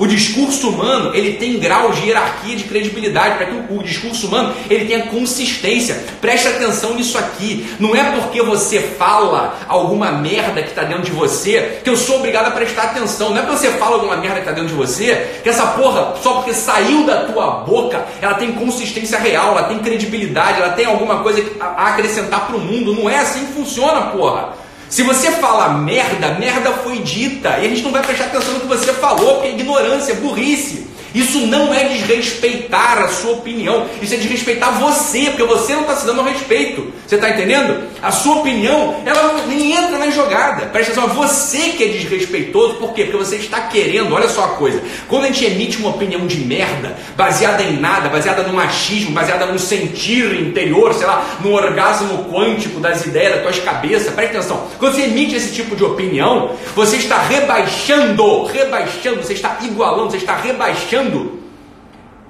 O 0.00 0.06
discurso 0.06 0.70
humano 0.70 1.14
ele 1.14 1.34
tem 1.34 1.58
grau 1.58 1.90
de 1.90 2.06
hierarquia 2.06 2.56
de 2.56 2.64
credibilidade 2.64 3.36
para 3.36 3.44
que 3.44 3.52
o, 3.52 3.80
o, 3.80 3.82
discurso 3.82 4.28
humano 4.28 4.54
ele 4.70 4.86
tenha 4.86 5.02
consistência. 5.08 6.02
Preste 6.22 6.48
atenção 6.48 6.94
nisso 6.94 7.18
aqui. 7.18 7.68
Não 7.78 7.94
é 7.94 8.02
porque 8.12 8.40
você 8.40 8.80
fala 8.80 9.58
alguma 9.68 10.10
merda 10.10 10.62
que 10.62 10.70
está 10.70 10.84
dentro 10.84 11.02
de 11.02 11.10
você 11.10 11.82
que 11.84 11.90
eu 11.90 11.98
sou 11.98 12.16
obrigado 12.16 12.46
a 12.46 12.50
prestar 12.52 12.84
atenção. 12.84 13.28
Não 13.28 13.36
é 13.36 13.42
porque 13.42 13.58
você 13.58 13.72
fala 13.72 13.96
alguma 13.96 14.16
merda 14.16 14.36
que 14.36 14.48
está 14.48 14.52
dentro 14.52 14.70
de 14.70 14.74
você 14.74 15.38
que 15.42 15.50
essa 15.50 15.66
porra 15.66 16.14
só 16.22 16.36
porque 16.36 16.54
saiu 16.54 17.04
da 17.04 17.24
tua 17.24 17.50
boca 17.66 18.06
ela 18.22 18.32
tem 18.34 18.52
consistência 18.52 19.18
real, 19.18 19.50
ela 19.50 19.64
tem 19.64 19.80
credibilidade, 19.80 20.62
ela 20.62 20.72
tem 20.72 20.86
alguma 20.86 21.18
coisa 21.22 21.44
a 21.60 21.88
acrescentar 21.88 22.46
para 22.46 22.56
o 22.56 22.60
mundo. 22.60 22.94
Não 22.94 23.10
é 23.10 23.18
assim 23.18 23.44
que 23.44 23.52
funciona, 23.52 24.00
porra. 24.06 24.59
Se 24.90 25.04
você 25.04 25.30
fala 25.30 25.68
merda, 25.78 26.34
merda 26.34 26.72
foi 26.72 26.98
dita. 26.98 27.48
E 27.60 27.66
a 27.66 27.68
gente 27.68 27.82
não 27.82 27.92
vai 27.92 28.02
prestar 28.02 28.24
atenção 28.24 28.54
no 28.54 28.60
que 28.60 28.66
você 28.66 28.92
falou, 28.92 29.34
porque 29.34 29.48
é 29.48 29.52
ignorância, 29.52 30.12
é 30.12 30.16
burrice. 30.16 30.89
Isso 31.14 31.38
não 31.46 31.74
é 31.74 31.84
desrespeitar 31.84 32.98
a 32.98 33.08
sua 33.08 33.32
opinião, 33.32 33.86
isso 34.00 34.14
é 34.14 34.16
desrespeitar 34.16 34.78
você, 34.78 35.26
porque 35.26 35.42
você 35.44 35.74
não 35.74 35.82
está 35.82 35.96
se 35.96 36.06
dando 36.06 36.22
respeito. 36.22 36.92
Você 37.06 37.16
está 37.16 37.30
entendendo? 37.30 37.88
A 38.00 38.12
sua 38.12 38.36
opinião, 38.36 39.02
ela 39.04 39.44
nem 39.46 39.72
entra 39.72 39.98
na 39.98 40.10
jogada. 40.10 40.66
Presta 40.66 40.92
atenção, 40.92 41.10
é 41.10 41.14
você 41.14 41.58
que 41.70 41.84
é 41.84 41.88
desrespeitoso, 41.88 42.74
por 42.74 42.92
quê? 42.92 43.04
Porque 43.04 43.18
você 43.18 43.36
está 43.36 43.62
querendo, 43.62 44.14
olha 44.14 44.28
só 44.28 44.44
a 44.44 44.48
coisa. 44.48 44.80
Quando 45.08 45.24
a 45.24 45.26
gente 45.26 45.44
emite 45.44 45.78
uma 45.78 45.90
opinião 45.90 46.26
de 46.26 46.38
merda, 46.38 46.96
baseada 47.16 47.62
em 47.62 47.78
nada, 47.78 48.08
baseada 48.08 48.42
no 48.44 48.52
machismo, 48.52 49.10
baseada 49.10 49.46
no 49.46 49.58
sentir 49.58 50.40
interior, 50.40 50.94
sei 50.94 51.06
lá, 51.06 51.38
no 51.40 51.52
orgasmo 51.52 52.30
quântico 52.32 52.78
das 52.78 53.04
ideias 53.04 53.34
das 53.34 53.42
tuas 53.42 53.58
cabeças, 53.58 54.14
presta 54.14 54.38
atenção. 54.38 54.68
Quando 54.78 54.94
você 54.94 55.02
emite 55.02 55.34
esse 55.34 55.52
tipo 55.52 55.74
de 55.74 55.84
opinião, 55.84 56.52
você 56.74 56.96
está 56.96 57.18
rebaixando, 57.18 58.44
rebaixando, 58.44 59.22
você 59.22 59.32
está 59.32 59.58
igualando, 59.62 60.10
você 60.10 60.18
está 60.18 60.36
rebaixando 60.36 60.99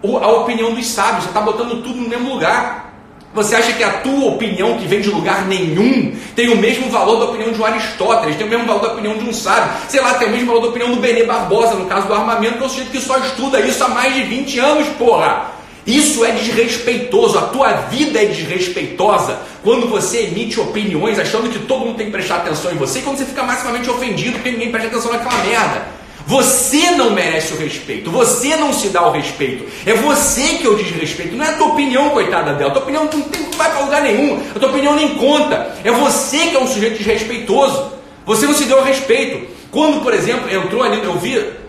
a 0.02 0.28
opinião 0.28 0.74
dos 0.74 0.86
sábios, 0.86 1.24
você 1.24 1.30
está 1.30 1.40
botando 1.40 1.82
tudo 1.82 1.96
no 2.00 2.08
mesmo 2.08 2.32
lugar. 2.32 2.90
Você 3.32 3.54
acha 3.54 3.72
que 3.72 3.84
a 3.84 3.98
tua 3.98 4.32
opinião, 4.32 4.76
que 4.76 4.86
vem 4.86 5.00
de 5.00 5.08
lugar 5.08 5.46
nenhum, 5.46 6.12
tem 6.34 6.48
o 6.48 6.56
mesmo 6.56 6.90
valor 6.90 7.20
da 7.20 7.26
opinião 7.26 7.52
de 7.52 7.60
um 7.60 7.64
Aristóteles, 7.64 8.34
tem 8.34 8.44
o 8.44 8.50
mesmo 8.50 8.66
valor 8.66 8.82
da 8.82 8.92
opinião 8.92 9.16
de 9.16 9.28
um 9.28 9.32
sábio, 9.32 9.70
sei 9.88 10.00
lá, 10.00 10.14
tem 10.14 10.26
o 10.26 10.32
mesmo 10.32 10.48
valor 10.48 10.62
da 10.62 10.68
opinião 10.68 10.92
do 10.92 11.00
Benê 11.00 11.22
Barbosa, 11.22 11.74
no 11.74 11.86
caso 11.86 12.08
do 12.08 12.14
armamento, 12.14 12.58
que 12.58 12.64
é 12.64 12.66
o 12.66 12.68
sujeito 12.68 12.90
que 12.90 13.00
só 13.00 13.18
estuda 13.18 13.60
isso 13.60 13.84
há 13.84 13.88
mais 13.88 14.14
de 14.14 14.22
20 14.22 14.58
anos, 14.58 14.88
porra! 14.98 15.60
Isso 15.86 16.24
é 16.24 16.32
desrespeitoso, 16.32 17.38
a 17.38 17.42
tua 17.42 17.72
vida 17.72 18.20
é 18.20 18.26
desrespeitosa 18.26 19.38
quando 19.62 19.88
você 19.88 20.24
emite 20.24 20.60
opiniões 20.60 21.18
achando 21.18 21.48
que 21.48 21.58
todo 21.60 21.86
mundo 21.86 21.96
tem 21.96 22.06
que 22.06 22.12
prestar 22.12 22.36
atenção 22.36 22.72
em 22.72 22.76
você 22.76 22.98
e 22.98 23.02
quando 23.02 23.16
você 23.16 23.24
fica 23.24 23.42
maximamente 23.42 23.88
ofendido 23.88 24.32
porque 24.32 24.50
ninguém 24.50 24.70
presta 24.70 24.88
atenção 24.88 25.12
naquela 25.12 25.42
merda. 25.42 25.99
Você 26.26 26.92
não 26.92 27.10
merece 27.10 27.52
o 27.54 27.56
respeito, 27.56 28.10
você 28.10 28.56
não 28.56 28.72
se 28.72 28.88
dá 28.88 29.06
o 29.06 29.10
respeito. 29.10 29.64
É 29.84 29.94
você 29.94 30.58
que 30.58 30.64
eu 30.64 30.76
desrespeito, 30.76 31.36
não 31.36 31.44
é 31.44 31.50
a 31.50 31.56
tua 31.56 31.68
opinião, 31.68 32.10
coitada 32.10 32.52
dela. 32.54 32.70
A 32.70 32.74
tua 32.74 32.82
opinião 32.82 33.04
não, 33.04 33.10
tem, 33.10 33.42
não 33.42 33.58
vai 33.58 33.70
para 33.70 33.80
lugar 33.80 34.02
nenhum, 34.02 34.40
a 34.54 34.58
tua 34.58 34.70
opinião 34.70 34.94
nem 34.94 35.14
conta. 35.16 35.74
É 35.84 35.90
você 35.90 36.38
que 36.48 36.56
é 36.56 36.60
um 36.60 36.68
sujeito 36.68 36.98
desrespeitoso. 36.98 37.92
Você 38.26 38.46
não 38.46 38.54
se 38.54 38.64
deu 38.64 38.78
o 38.78 38.84
respeito. 38.84 39.48
Quando, 39.70 40.02
por 40.02 40.12
exemplo, 40.12 40.52
entrou 40.52 40.82
ali, 40.82 41.02
eu 41.02 41.18
vi 41.18 41.59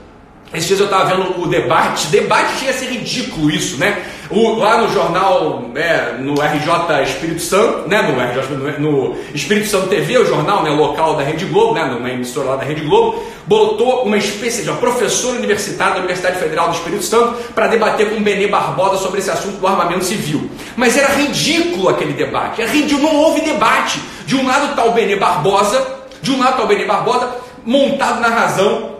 esses 0.53 0.67
dias 0.67 0.79
eu 0.81 0.85
estava 0.85 1.05
vendo 1.05 1.41
o 1.41 1.47
debate, 1.47 2.07
debate 2.07 2.59
chega 2.59 2.71
a 2.71 2.73
ser 2.73 2.87
ridículo 2.87 3.49
isso, 3.49 3.77
né? 3.77 4.03
O, 4.29 4.55
lá 4.55 4.81
no 4.81 4.91
jornal, 4.93 5.69
né, 5.73 6.17
no 6.19 6.35
RJ 6.35 7.03
Espírito 7.03 7.41
Santo, 7.41 7.87
né, 7.87 8.01
no, 8.01 8.17
RJ, 8.17 8.79
no, 8.79 9.17
Espírito 9.33 9.67
Santo 9.67 9.87
TV, 9.87 10.17
o 10.17 10.25
jornal 10.25 10.63
né, 10.63 10.69
local 10.69 11.15
da 11.15 11.23
Rede 11.23 11.45
Globo, 11.45 11.73
né, 11.73 11.83
numa 11.85 12.09
emissora 12.09 12.51
lá 12.51 12.55
da 12.55 12.63
Rede 12.63 12.81
Globo, 12.81 13.21
botou 13.45 14.03
uma 14.03 14.17
espécie 14.17 14.63
de 14.63 14.69
uma 14.69 14.77
professora 14.77 15.37
universitária 15.37 15.93
da 15.93 15.99
Universidade 15.99 16.39
Federal 16.39 16.69
do 16.69 16.75
Espírito 16.75 17.03
Santo 17.03 17.35
para 17.53 17.67
debater 17.67 18.09
com 18.09 18.23
Benê 18.23 18.47
Barbosa 18.47 18.97
sobre 18.97 19.19
esse 19.19 19.29
assunto 19.29 19.57
do 19.57 19.67
armamento 19.67 20.05
civil. 20.05 20.49
Mas 20.77 20.97
era 20.97 21.13
ridículo 21.13 21.89
aquele 21.89 22.13
debate, 22.13 22.61
é 22.61 22.65
ridículo, 22.65 23.03
não 23.03 23.15
houve 23.17 23.41
debate. 23.41 23.99
De 24.25 24.35
um 24.35 24.47
lado 24.47 24.71
está 24.71 24.85
o 24.85 24.91
Benê 24.91 25.17
Barbosa, 25.17 25.85
de 26.21 26.31
um 26.31 26.39
lado 26.39 26.51
está 26.51 26.63
o 26.63 26.67
Benê 26.67 26.85
Barbosa, 26.85 27.35
montado 27.65 28.21
na 28.21 28.29
razão, 28.29 28.90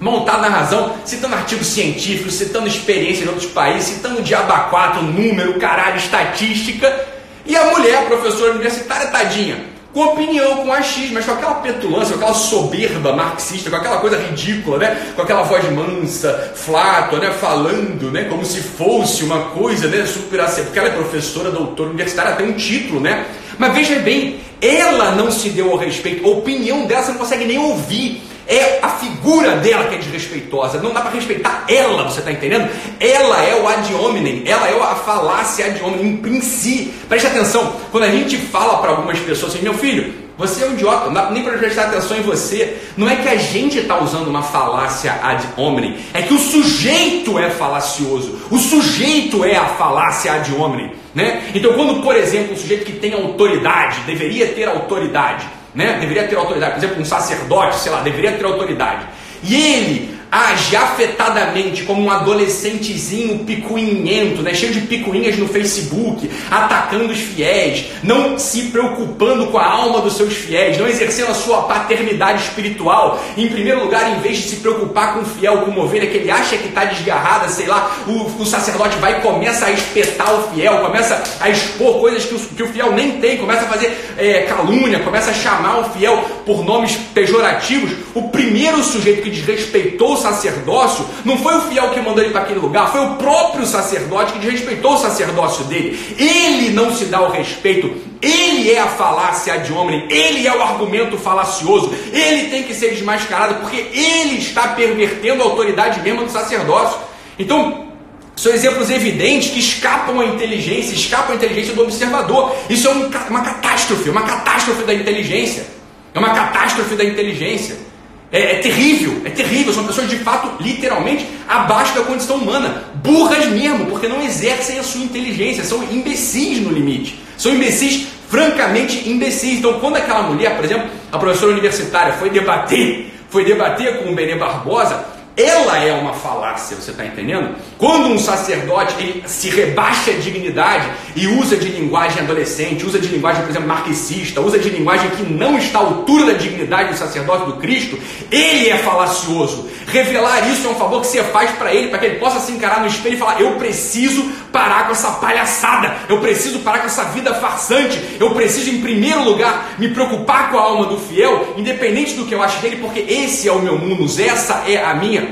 montado 0.00 0.42
na 0.42 0.48
razão, 0.48 0.94
citando 1.04 1.34
artigos 1.34 1.66
científicos, 1.66 2.34
citando 2.34 2.66
experiência 2.66 3.22
de 3.22 3.28
outros 3.28 3.50
países, 3.50 3.94
citando 3.94 4.22
diabaquato, 4.22 5.02
número, 5.02 5.54
caralho, 5.54 5.96
estatística. 5.96 7.06
E 7.44 7.56
a 7.56 7.64
mulher, 7.66 8.06
professora 8.06 8.52
universitária, 8.52 9.06
tadinha, 9.06 9.76
com 9.96 10.02
opinião, 10.02 10.56
com 10.58 10.70
achismo, 10.70 11.14
mas 11.14 11.24
com 11.24 11.32
aquela 11.32 11.54
petulância, 11.54 12.14
com 12.14 12.20
aquela 12.22 12.34
soberba 12.34 13.16
marxista, 13.16 13.70
com 13.70 13.76
aquela 13.76 13.96
coisa 13.96 14.18
ridícula, 14.18 14.76
né? 14.76 15.12
Com 15.16 15.22
aquela 15.22 15.42
voz 15.42 15.64
mansa, 15.72 16.52
flata, 16.54 17.18
né? 17.18 17.30
Falando, 17.30 18.10
né? 18.10 18.24
Como 18.24 18.44
se 18.44 18.60
fosse 18.60 19.24
uma 19.24 19.44
coisa, 19.50 19.88
né? 19.88 20.04
Super 20.04 20.44
porque 20.64 20.78
ela 20.78 20.88
é 20.88 20.92
professora, 20.92 21.50
doutora 21.50 21.88
universitária, 21.88 22.36
tem 22.36 22.46
um 22.46 22.52
título, 22.52 23.00
né? 23.00 23.24
Mas 23.58 23.72
veja 23.72 23.98
bem, 24.00 24.38
ela 24.60 25.12
não 25.12 25.30
se 25.30 25.48
deu 25.48 25.70
ao 25.70 25.78
respeito, 25.78 26.26
a 26.26 26.30
opinião 26.30 26.84
dela 26.84 27.02
você 27.02 27.12
não 27.12 27.18
consegue 27.18 27.46
nem 27.46 27.58
ouvir. 27.58 28.22
É 28.46 28.78
a 28.80 28.88
figura 28.90 29.56
dela 29.56 29.84
que 29.84 29.96
é 29.96 29.98
desrespeitosa. 29.98 30.80
Não 30.80 30.92
dá 30.92 31.00
para 31.00 31.10
respeitar 31.10 31.64
ela, 31.68 32.04
você 32.04 32.20
está 32.20 32.30
entendendo? 32.30 32.68
Ela 33.00 33.42
é 33.42 33.60
o 33.60 33.66
ad 33.66 33.94
hominem, 33.94 34.44
ela 34.46 34.68
é 34.68 34.80
a 34.80 34.94
falácia 34.94 35.66
ad 35.66 35.82
hominem 35.82 36.20
em 36.24 36.40
si. 36.40 36.94
Preste 37.08 37.26
atenção, 37.26 37.74
quando 37.90 38.04
a 38.04 38.10
gente 38.10 38.36
fala 38.36 38.78
para 38.78 38.90
algumas 38.90 39.18
pessoas 39.18 39.52
assim, 39.52 39.62
meu 39.62 39.74
filho, 39.74 40.26
você 40.38 40.64
é 40.64 40.66
um 40.66 40.74
idiota, 40.74 41.06
não 41.06 41.14
dá 41.14 41.30
nem 41.30 41.42
para 41.42 41.56
prestar 41.56 41.84
atenção 41.84 42.16
em 42.16 42.22
você. 42.22 42.76
Não 42.96 43.08
é 43.08 43.16
que 43.16 43.28
a 43.28 43.36
gente 43.36 43.78
está 43.78 43.98
usando 44.02 44.28
uma 44.28 44.42
falácia 44.42 45.18
ad 45.22 45.46
hominem, 45.56 45.96
é 46.12 46.22
que 46.22 46.34
o 46.34 46.38
sujeito 46.38 47.38
é 47.38 47.48
falacioso. 47.48 48.38
O 48.50 48.58
sujeito 48.58 49.44
é 49.44 49.56
a 49.56 49.64
falácia 49.64 50.34
ad 50.34 50.54
hominem. 50.54 50.92
Né? 51.14 51.50
Então, 51.54 51.72
quando, 51.72 52.02
por 52.02 52.14
exemplo, 52.14 52.52
um 52.52 52.56
sujeito 52.56 52.84
que 52.84 52.92
tem 52.92 53.14
autoridade, 53.14 54.00
deveria 54.00 54.48
ter 54.48 54.68
autoridade, 54.68 55.46
né? 55.76 55.98
Deveria 56.00 56.26
ter 56.26 56.36
autoridade. 56.36 56.72
Por 56.72 56.78
exemplo, 56.78 57.02
um 57.02 57.04
sacerdote, 57.04 57.76
sei 57.76 57.92
lá, 57.92 58.00
deveria 58.00 58.32
ter 58.32 58.44
autoridade. 58.46 59.06
E 59.42 59.54
ele 59.54 60.15
age 60.30 60.76
afetadamente 60.76 61.82
como 61.84 62.02
um 62.02 62.10
adolescentezinho 62.10 63.40
picuinhento, 63.40 64.42
né? 64.42 64.54
cheio 64.54 64.72
de 64.72 64.80
picuinhas 64.82 65.36
no 65.36 65.48
Facebook, 65.48 66.30
atacando 66.50 67.12
os 67.12 67.18
fiéis, 67.18 67.86
não 68.02 68.38
se 68.38 68.64
preocupando 68.64 69.46
com 69.46 69.58
a 69.58 69.66
alma 69.66 70.00
dos 70.00 70.16
seus 70.16 70.34
fiéis, 70.34 70.78
não 70.78 70.86
exercendo 70.86 71.30
a 71.30 71.34
sua 71.34 71.62
paternidade 71.62 72.42
espiritual. 72.42 73.22
Em 73.36 73.48
primeiro 73.48 73.84
lugar, 73.84 74.16
em 74.16 74.20
vez 74.20 74.38
de 74.38 74.48
se 74.48 74.56
preocupar 74.56 75.14
com 75.14 75.20
o 75.20 75.24
fiel, 75.24 75.58
com 75.58 75.70
uma 75.70 75.84
ovelha 75.84 76.06
que 76.06 76.16
ele 76.16 76.30
acha 76.30 76.56
que 76.56 76.68
está 76.68 76.84
desgarrada, 76.84 77.48
sei 77.48 77.66
lá, 77.66 77.96
o, 78.06 78.42
o, 78.42 78.46
sacerdote 78.46 78.96
vai 78.98 79.18
e 79.18 79.20
começa 79.22 79.66
a 79.66 79.70
espetar 79.70 80.32
o 80.34 80.50
fiel, 80.50 80.78
começa 80.78 81.22
a 81.40 81.48
expor 81.48 82.00
coisas 82.00 82.24
que 82.24 82.34
o, 82.34 82.38
que 82.38 82.62
o 82.62 82.68
fiel 82.68 82.92
nem 82.92 83.20
tem, 83.20 83.38
começa 83.38 83.62
a 83.62 83.68
fazer 83.68 84.14
é, 84.16 84.42
calúnia, 84.42 85.00
começa 85.00 85.30
a 85.30 85.34
chamar 85.34 85.80
o 85.80 85.90
fiel 85.90 86.24
por 86.44 86.64
nomes 86.64 86.96
pejorativos. 87.14 87.92
O 88.14 88.28
primeiro 88.28 88.82
sujeito 88.82 89.22
que 89.22 89.30
desrespeitou 89.30 90.14
o 90.14 90.16
sacerdócio, 90.26 91.06
não 91.24 91.38
foi 91.38 91.56
o 91.56 91.62
fiel 91.62 91.90
que 91.90 92.00
mandou 92.00 92.22
ele 92.22 92.32
para 92.32 92.42
aquele 92.42 92.60
lugar, 92.60 92.90
foi 92.90 93.00
o 93.00 93.14
próprio 93.16 93.66
sacerdote 93.66 94.32
que 94.32 94.38
desrespeitou 94.38 94.94
o 94.94 94.98
sacerdócio 94.98 95.64
dele. 95.64 95.98
Ele 96.18 96.70
não 96.70 96.94
se 96.94 97.06
dá 97.06 97.20
o 97.20 97.30
respeito, 97.30 97.94
ele 98.20 98.70
é 98.70 98.80
a 98.80 98.86
falácia 98.86 99.58
de 99.58 99.72
homem, 99.72 100.06
ele 100.10 100.46
é 100.46 100.56
o 100.56 100.62
argumento 100.62 101.16
falacioso, 101.16 101.94
ele 102.12 102.48
tem 102.50 102.62
que 102.62 102.74
ser 102.74 102.90
desmascarado 102.90 103.56
porque 103.56 103.76
ele 103.76 104.38
está 104.38 104.68
pervertendo 104.68 105.42
a 105.42 105.46
autoridade 105.46 106.00
mesmo 106.00 106.24
do 106.24 106.30
sacerdócio. 106.30 106.98
Então, 107.38 107.86
são 108.34 108.52
exemplos 108.52 108.90
evidentes 108.90 109.50
que 109.50 109.60
escapam 109.60 110.20
à 110.20 110.26
inteligência, 110.26 110.94
escapam 110.94 111.32
à 111.32 111.36
inteligência 111.36 111.74
do 111.74 111.82
observador. 111.82 112.54
Isso 112.68 112.86
é 112.86 112.90
um, 112.90 113.10
uma 113.30 113.40
catástrofe, 113.40 114.10
uma 114.10 114.22
catástrofe 114.22 114.82
da 114.84 114.92
inteligência. 114.92 115.66
É 116.12 116.18
uma 116.18 116.30
catástrofe 116.30 116.94
da 116.96 117.04
inteligência. 117.04 117.85
É, 118.32 118.54
é, 118.54 118.54
terrível, 118.56 119.22
é 119.24 119.30
terrível. 119.30 119.72
São 119.72 119.86
pessoas 119.86 120.08
de 120.08 120.16
fato, 120.16 120.62
literalmente, 120.62 121.26
abaixo 121.48 121.94
da 121.94 122.04
condição 122.04 122.36
humana. 122.36 122.84
Burras 122.94 123.46
mesmo, 123.46 123.86
porque 123.86 124.08
não 124.08 124.22
exercem 124.22 124.78
a 124.78 124.82
sua 124.82 125.02
inteligência. 125.02 125.64
São 125.64 125.82
imbecis 125.84 126.60
no 126.60 126.72
limite. 126.72 127.20
São 127.36 127.54
imbecis, 127.54 128.08
francamente 128.28 129.08
imbecis. 129.08 129.58
Então, 129.58 129.80
quando 129.80 129.96
aquela 129.96 130.22
mulher, 130.22 130.56
por 130.56 130.64
exemplo, 130.64 130.88
a 131.12 131.18
professora 131.18 131.52
universitária, 131.52 132.14
foi 132.14 132.30
debater, 132.30 133.12
foi 133.30 133.44
debater 133.44 134.02
com 134.02 134.10
o 134.10 134.14
Benê 134.14 134.34
Barbosa, 134.34 135.15
ela 135.36 135.76
é 135.78 135.92
uma 135.92 136.14
falácia, 136.14 136.74
você 136.74 136.92
está 136.92 137.04
entendendo? 137.04 137.56
Quando 137.76 138.06
um 138.06 138.18
sacerdote 138.18 139.22
se 139.26 139.50
rebaixa 139.50 140.10
a 140.10 140.14
dignidade 140.14 140.88
e 141.14 141.26
usa 141.26 141.58
de 141.58 141.68
linguagem 141.68 142.22
adolescente, 142.22 142.86
usa 142.86 142.98
de 142.98 143.08
linguagem, 143.08 143.42
por 143.42 143.50
exemplo, 143.50 143.68
marxista, 143.68 144.40
usa 144.40 144.58
de 144.58 144.70
linguagem 144.70 145.10
que 145.10 145.22
não 145.22 145.58
está 145.58 145.80
à 145.80 145.82
altura 145.82 146.32
da 146.32 146.38
dignidade 146.38 146.92
do 146.92 146.96
sacerdote 146.96 147.44
do 147.44 147.56
Cristo, 147.58 147.98
ele 148.32 148.70
é 148.70 148.78
falacioso. 148.78 149.68
Revelar 149.88 150.50
isso 150.50 150.66
é 150.66 150.70
um 150.70 150.74
favor 150.74 151.02
que 151.02 151.06
você 151.06 151.22
faz 151.22 151.50
para 151.52 151.72
ele, 151.74 151.88
para 151.88 151.98
que 151.98 152.06
ele 152.06 152.18
possa 152.18 152.40
se 152.40 152.52
encarar 152.52 152.80
no 152.80 152.86
espelho 152.86 153.16
e 153.16 153.18
falar: 153.18 153.40
Eu 153.40 153.52
preciso 153.52 154.24
parar 154.50 154.86
com 154.86 154.92
essa 154.92 155.12
palhaçada, 155.12 155.94
eu 156.08 156.18
preciso 156.18 156.60
parar 156.60 156.80
com 156.80 156.86
essa 156.86 157.04
vida 157.04 157.34
farsante, 157.34 158.16
eu 158.18 158.30
preciso, 158.30 158.70
em 158.70 158.80
primeiro 158.80 159.22
lugar, 159.22 159.74
me 159.78 159.88
preocupar 159.88 160.50
com 160.50 160.58
a 160.58 160.62
alma 160.62 160.86
do 160.86 160.98
fiel, 160.98 161.54
independente 161.56 162.14
do 162.14 162.24
que 162.24 162.34
eu 162.34 162.42
acho 162.42 162.60
dele, 162.60 162.76
porque 162.76 163.00
esse 163.00 163.48
é 163.48 163.52
o 163.52 163.60
meu 163.60 163.78
mundo, 163.78 164.06
essa 164.18 164.64
é 164.66 164.82
a 164.82 164.94
minha 164.94 165.25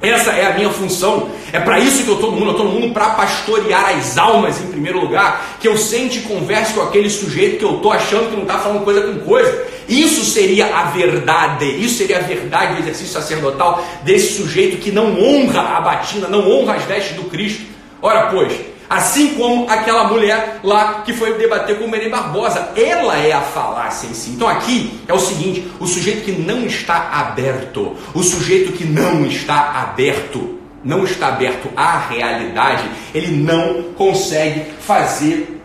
essa 0.00 0.30
é 0.30 0.46
a 0.46 0.54
minha 0.54 0.70
função. 0.70 1.30
É 1.52 1.58
para 1.58 1.78
isso 1.78 2.04
que 2.04 2.08
eu 2.08 2.14
estou 2.14 2.30
no 2.30 2.36
mundo. 2.36 2.48
Eu 2.48 2.52
estou 2.52 2.66
no 2.66 2.80
mundo 2.80 2.92
para 2.92 3.10
pastorear 3.10 3.96
as 3.96 4.18
almas 4.18 4.60
em 4.60 4.66
primeiro 4.66 5.00
lugar. 5.00 5.56
Que 5.60 5.66
eu 5.66 5.76
sente 5.76 6.18
e 6.18 6.22
converse 6.22 6.74
com 6.74 6.82
aquele 6.82 7.08
sujeito 7.08 7.58
que 7.58 7.64
eu 7.64 7.76
estou 7.76 7.92
achando 7.92 8.30
que 8.30 8.36
não 8.36 8.42
está 8.42 8.58
falando 8.58 8.84
coisa 8.84 9.00
com 9.02 9.18
coisa. 9.20 9.66
Isso 9.88 10.24
seria 10.24 10.66
a 10.76 10.84
verdade. 10.84 11.64
Isso 11.64 11.96
seria 11.96 12.18
a 12.18 12.22
verdade 12.22 12.74
do 12.74 12.80
exercício 12.80 13.12
sacerdotal 13.12 13.84
desse 14.02 14.34
sujeito 14.34 14.78
que 14.78 14.90
não 14.90 15.18
honra 15.18 15.76
a 15.76 15.80
batina, 15.80 16.28
não 16.28 16.50
honra 16.50 16.74
as 16.74 16.82
vestes 16.84 17.16
do 17.16 17.24
Cristo. 17.24 17.62
Ora, 18.02 18.26
pois, 18.26 18.52
Assim 18.88 19.34
como 19.34 19.68
aquela 19.68 20.04
mulher 20.04 20.60
lá 20.62 21.02
que 21.04 21.12
foi 21.12 21.34
debater 21.34 21.78
com 21.78 21.86
o 21.86 21.90
Menei 21.90 22.08
Barbosa. 22.08 22.70
Ela 22.76 23.18
é 23.18 23.32
a 23.32 23.40
falácia 23.40 24.06
em 24.06 24.14
si. 24.14 24.30
Então 24.30 24.48
aqui 24.48 25.00
é 25.08 25.12
o 25.12 25.18
seguinte: 25.18 25.68
o 25.80 25.86
sujeito 25.86 26.24
que 26.24 26.32
não 26.32 26.64
está 26.66 27.10
aberto, 27.10 27.96
o 28.14 28.22
sujeito 28.22 28.72
que 28.72 28.84
não 28.84 29.26
está 29.26 29.72
aberto, 29.82 30.58
não 30.84 31.04
está 31.04 31.28
aberto 31.28 31.68
à 31.76 31.98
realidade, 31.98 32.88
ele 33.12 33.36
não 33.36 33.82
consegue 33.94 34.72
fazer 34.80 35.55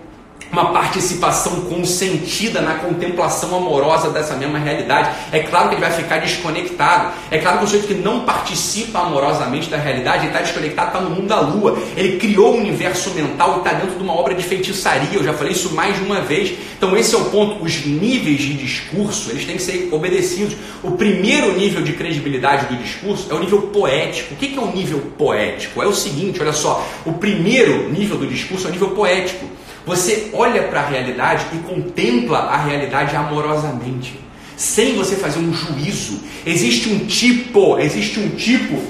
uma 0.51 0.74
participação 0.74 1.62
consentida 1.62 2.62
na 2.62 2.75
contemplação 2.75 3.55
amorosa 3.55 4.10
dessa 4.10 4.36
mesma 4.36 4.60
realidade. 4.60 5.15
É 5.31 5.39
claro 5.39 5.70
que 5.70 5.75
ele 5.75 5.81
vai 5.81 5.91
ficar 5.91 6.17
desconectado. 6.17 7.13
É 7.29 7.38
claro 7.38 7.60
que 7.60 7.63
o 7.63 7.67
sujeito 7.67 7.88
que 7.88 7.93
não 7.93 8.25
participa 8.25 9.00
amorosamente 9.00 9.70
da 9.70 9.77
realidade, 9.77 10.27
está 10.27 10.39
desconectado, 10.39 10.88
está 10.88 11.01
no 11.01 11.10
mundo 11.10 11.27
da 11.27 11.39
lua. 11.39 11.77
Ele 11.96 12.17
criou 12.17 12.55
um 12.55 12.60
universo 12.60 13.12
mental 13.12 13.55
e 13.55 13.58
está 13.60 13.74
dentro 13.74 13.96
de 13.96 14.03
uma 14.03 14.13
obra 14.13 14.34
de 14.34 14.43
feitiçaria. 14.43 15.17
Eu 15.17 15.24
já 15.24 15.34
falei 15.34 15.53
isso 15.53 15.74
mais 15.74 15.96
de 15.96 16.03
uma 16.03 16.20
vez. 16.22 16.53
Então 16.77 16.96
esse 16.98 17.15
é 17.15 17.17
o 17.17 17.25
ponto. 17.25 17.63
Os 17.63 17.86
níveis 17.86 18.41
de 18.41 18.53
discurso, 18.53 19.29
eles 19.29 19.46
têm 19.46 19.55
que 19.55 19.62
ser 19.62 19.89
obedecidos. 19.91 20.55
O 20.84 20.91
primeiro 20.91 21.58
nível 21.58 21.81
de 21.81 21.93
credibilidade 21.93 22.65
do 22.65 22.81
discurso 22.81 23.27
é 23.31 23.34
o 23.34 23.39
nível 23.39 23.62
poético. 23.63 24.34
O 24.34 24.38
que 24.38 24.58
é 24.58 24.60
o 24.60 24.72
nível 24.72 25.00
poético? 25.17 25.81
É 25.81 25.88
o 25.88 25.93
seguinte, 25.93 26.41
olha 26.41 26.53
só. 26.53 26.86
O 27.05 27.13
primeiro 27.13 27.89
nível 27.89 28.17
do 28.17 28.27
discurso 28.27 28.67
é 28.67 28.70
o 28.70 28.74
nível 28.74 28.89
poético. 28.89 29.61
Você 29.91 30.29
olha 30.31 30.63
para 30.63 30.79
a 30.79 30.86
realidade 30.88 31.48
e 31.51 31.57
contempla 31.57 32.38
a 32.38 32.55
realidade 32.55 33.13
amorosamente, 33.13 34.17
sem 34.55 34.95
você 34.95 35.17
fazer 35.17 35.39
um 35.39 35.53
juízo. 35.53 36.21
Existe 36.45 36.88
um 36.88 37.00
tipo, 37.00 37.77
existe 37.77 38.17
um 38.17 38.29
tipo 38.29 38.81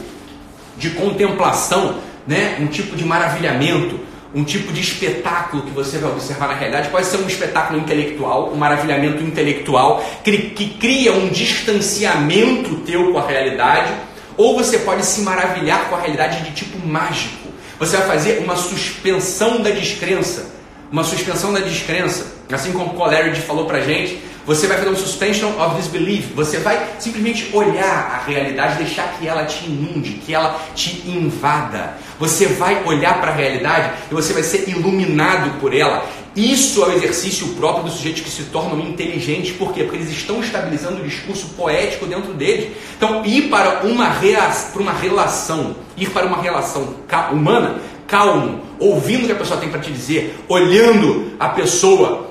de 0.78 0.92
contemplação, 0.92 1.96
né? 2.28 2.58
um 2.60 2.68
tipo 2.68 2.96
de 2.96 3.04
maravilhamento, 3.04 4.00
um 4.32 4.44
tipo 4.44 4.72
de 4.72 4.82
espetáculo 4.82 5.64
que 5.64 5.72
você 5.72 5.98
vai 5.98 6.12
observar 6.12 6.50
na 6.50 6.54
realidade. 6.54 6.90
Pode 6.90 7.08
ser 7.08 7.18
um 7.18 7.26
espetáculo 7.26 7.80
intelectual, 7.80 8.52
um 8.54 8.56
maravilhamento 8.56 9.24
intelectual, 9.24 10.06
que, 10.24 10.38
que 10.52 10.70
cria 10.78 11.14
um 11.14 11.30
distanciamento 11.30 12.76
teu 12.86 13.12
com 13.12 13.18
a 13.18 13.26
realidade, 13.26 13.92
ou 14.38 14.56
você 14.56 14.78
pode 14.78 15.04
se 15.04 15.22
maravilhar 15.22 15.90
com 15.90 15.96
a 15.96 16.00
realidade 16.00 16.44
de 16.44 16.52
tipo 16.52 16.78
mágico. 16.88 17.50
Você 17.80 17.98
vai 17.98 18.06
fazer 18.06 18.38
uma 18.44 18.56
suspensão 18.56 19.64
da 19.64 19.72
descrença 19.72 20.61
uma 20.92 21.04
suspensão 21.04 21.54
da 21.54 21.60
descrença, 21.60 22.26
assim 22.52 22.74
como 22.74 22.94
Coleridge 22.94 23.42
falou 23.42 23.66
pra 23.66 23.80
gente, 23.80 24.20
você 24.46 24.66
vai 24.68 24.78
fazer 24.78 24.90
um 24.90 24.96
suspension 24.96 25.50
of 25.62 25.76
disbelief, 25.76 26.34
você 26.34 26.58
vai 26.58 26.96
simplesmente 27.00 27.50
olhar 27.54 28.22
a 28.22 28.28
realidade, 28.28 28.84
deixar 28.84 29.16
que 29.18 29.28
ela 29.28 29.46
te 29.46 29.66
inunde, 29.66 30.14
que 30.14 30.34
ela 30.34 30.60
te 30.74 31.08
invada. 31.08 31.94
Você 32.20 32.48
vai 32.48 32.84
olhar 32.86 33.22
para 33.22 33.32
a 33.32 33.36
realidade 33.36 33.94
e 34.10 34.14
você 34.14 34.34
vai 34.34 34.42
ser 34.42 34.68
iluminado 34.68 35.60
por 35.60 35.76
ela. 35.76 36.06
Isso 36.36 36.82
é 36.84 36.88
o 36.88 36.94
exercício 36.94 37.50
próprio 37.50 37.84
dos 37.84 37.96
sujeitos 37.96 38.22
que 38.22 38.30
se 38.30 38.44
tornam 38.44 38.80
inteligentes, 38.80 39.52
por 39.52 39.74
quê? 39.74 39.84
Porque 39.84 39.98
eles 39.98 40.10
estão 40.10 40.42
estabilizando 40.42 41.02
o 41.02 41.06
discurso 41.06 41.50
poético 41.50 42.06
dentro 42.06 42.34
deles. 42.34 42.72
Então, 42.98 43.24
ir 43.26 43.50
para 43.50 43.82
uma, 43.84 44.10
para 44.10 44.82
uma 44.82 44.94
relação, 44.94 45.76
ir 45.98 46.10
para 46.10 46.26
uma 46.26 46.42
relação 46.42 46.96
humana 47.32 47.80
calmo, 48.12 48.60
ouvindo 48.78 49.24
o 49.24 49.26
que 49.26 49.32
a 49.32 49.36
pessoa 49.36 49.58
tem 49.58 49.70
para 49.70 49.80
te 49.80 49.90
dizer, 49.90 50.38
olhando 50.50 51.32
a 51.40 51.48
pessoa, 51.50 52.30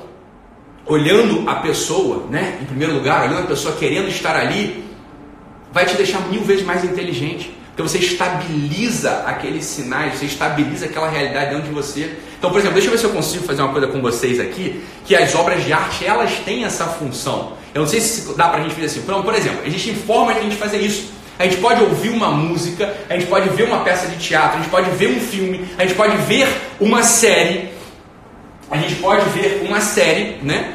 olhando 0.85 1.49
a 1.49 1.55
pessoa, 1.57 2.27
né? 2.29 2.59
Em 2.61 2.67
primeiro 2.67 2.93
lugar, 2.93 3.23
olhando 3.27 3.45
a 3.45 3.47
pessoa 3.47 3.75
querendo 3.75 4.09
estar 4.09 4.37
ali, 4.37 4.85
vai 5.73 5.87
te 5.87 5.97
deixar 5.97 6.21
mil 6.29 6.43
vezes 6.43 6.65
mais 6.65 6.85
inteligente. 6.85 7.57
Porque 7.69 7.83
você 7.83 7.99
estabiliza 7.99 9.23
aqueles 9.25 9.65
sinais, 9.65 10.19
você 10.19 10.27
estabiliza 10.27 10.85
aquela 10.85 11.09
realidade 11.09 11.55
dentro 11.55 11.69
de 11.69 11.75
você. 11.75 12.15
Então, 12.39 12.51
por 12.51 12.59
exemplo, 12.59 12.75
deixa 12.75 12.89
eu 12.89 12.93
ver 12.93 12.99
se 12.99 13.05
eu 13.05 13.11
consigo 13.11 13.45
fazer 13.45 13.63
uma 13.63 13.73
coisa 13.73 13.87
com 13.87 14.03
vocês 14.03 14.39
aqui, 14.39 14.83
que 15.07 15.17
as 15.17 15.35
obras 15.35 15.65
de 15.65 15.73
arte, 15.73 16.05
elas 16.05 16.33
têm 16.45 16.65
essa 16.65 16.85
função. 16.85 17.55
Eu 17.73 17.83
não 17.83 17.89
sei 17.89 18.01
se 18.01 18.37
dá 18.37 18.49
para 18.49 18.61
a 18.61 18.63
gente 18.63 18.75
fazer 18.75 18.87
assim. 18.87 19.01
Por 19.01 19.35
exemplo, 19.35 19.61
existe 19.65 19.95
formas 19.95 20.35
de 20.35 20.41
a 20.41 20.43
gente 20.43 20.57
fazer 20.57 20.79
isso 20.79 21.20
a 21.41 21.45
gente 21.45 21.57
pode 21.57 21.83
ouvir 21.83 22.11
uma 22.11 22.31
música, 22.31 22.95
a 23.09 23.15
gente 23.15 23.25
pode 23.27 23.49
ver 23.49 23.63
uma 23.63 23.79
peça 23.83 24.07
de 24.09 24.17
teatro, 24.17 24.59
a 24.59 24.61
gente 24.61 24.71
pode 24.71 24.91
ver 24.91 25.09
um 25.09 25.19
filme, 25.19 25.67
a 25.79 25.87
gente 25.87 25.95
pode 25.95 26.15
ver 26.19 26.47
uma 26.79 27.03
série, 27.03 27.71
a 28.71 28.77
gente 28.77 28.97
pode 28.97 29.27
ver 29.31 29.63
uma 29.67 29.81
série, 29.81 30.37
né? 30.43 30.75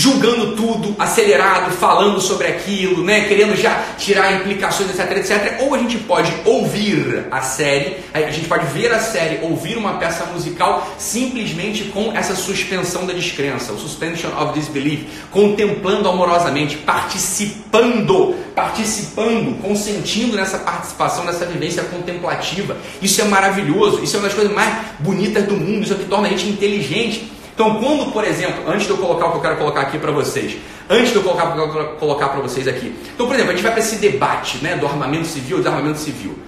Julgando 0.00 0.56
tudo, 0.56 0.96
acelerado, 0.98 1.70
falando 1.72 2.18
sobre 2.22 2.46
aquilo, 2.46 3.04
né, 3.04 3.28
querendo 3.28 3.54
já 3.54 3.84
tirar 3.98 4.32
implicações, 4.32 4.88
etc, 4.88 5.18
etc. 5.18 5.60
Ou 5.60 5.74
a 5.74 5.78
gente 5.78 5.98
pode 5.98 6.32
ouvir 6.46 7.26
a 7.30 7.42
série, 7.42 7.98
a 8.14 8.30
gente 8.30 8.48
pode 8.48 8.64
ver 8.68 8.90
a 8.92 8.98
série, 8.98 9.44
ouvir 9.44 9.76
uma 9.76 9.98
peça 9.98 10.24
musical 10.32 10.90
simplesmente 10.96 11.84
com 11.84 12.16
essa 12.16 12.34
suspensão 12.34 13.04
da 13.04 13.12
descrença, 13.12 13.74
o 13.74 13.78
suspension 13.78 14.30
of 14.40 14.58
disbelief, 14.58 15.04
contemplando 15.30 16.08
amorosamente, 16.08 16.78
participando, 16.78 18.34
participando, 18.54 19.60
consentindo 19.60 20.34
nessa 20.34 20.56
participação, 20.60 21.26
nessa 21.26 21.44
vivência 21.44 21.82
contemplativa. 21.82 22.74
Isso 23.02 23.20
é 23.20 23.24
maravilhoso, 23.24 24.02
isso 24.02 24.16
é 24.16 24.18
uma 24.18 24.28
das 24.28 24.34
coisas 24.34 24.54
mais 24.54 24.74
bonitas 24.98 25.44
do 25.44 25.58
mundo, 25.58 25.82
isso 25.82 25.92
é 25.92 25.96
o 25.96 25.98
que 25.98 26.06
torna 26.06 26.28
a 26.28 26.30
gente 26.30 26.48
inteligente. 26.48 27.39
Então, 27.60 27.74
quando, 27.74 28.10
por 28.10 28.24
exemplo, 28.24 28.64
antes 28.66 28.86
de 28.86 28.90
eu 28.90 28.96
colocar 28.96 29.26
o 29.26 29.32
que 29.32 29.36
eu 29.36 29.42
quero 29.42 29.56
colocar 29.56 29.82
aqui 29.82 29.98
para 29.98 30.10
vocês, 30.10 30.56
antes 30.88 31.10
de 31.10 31.16
eu 31.16 31.22
colocar 31.22 31.50
o 31.50 31.52
que 31.52 31.58
eu 31.58 31.70
quero 31.70 31.88
colocar 31.96 32.28
para 32.30 32.40
vocês 32.40 32.66
aqui. 32.66 32.98
Então, 33.14 33.26
por 33.26 33.34
exemplo, 33.34 33.50
a 33.50 33.54
gente 33.54 33.62
vai 33.62 33.72
para 33.72 33.80
esse 33.82 33.96
debate 33.96 34.64
né, 34.64 34.76
do 34.76 34.86
armamento 34.86 35.26
civil 35.26 35.58
e 35.58 35.60
desarmamento 35.60 35.98
civil. 35.98 36.38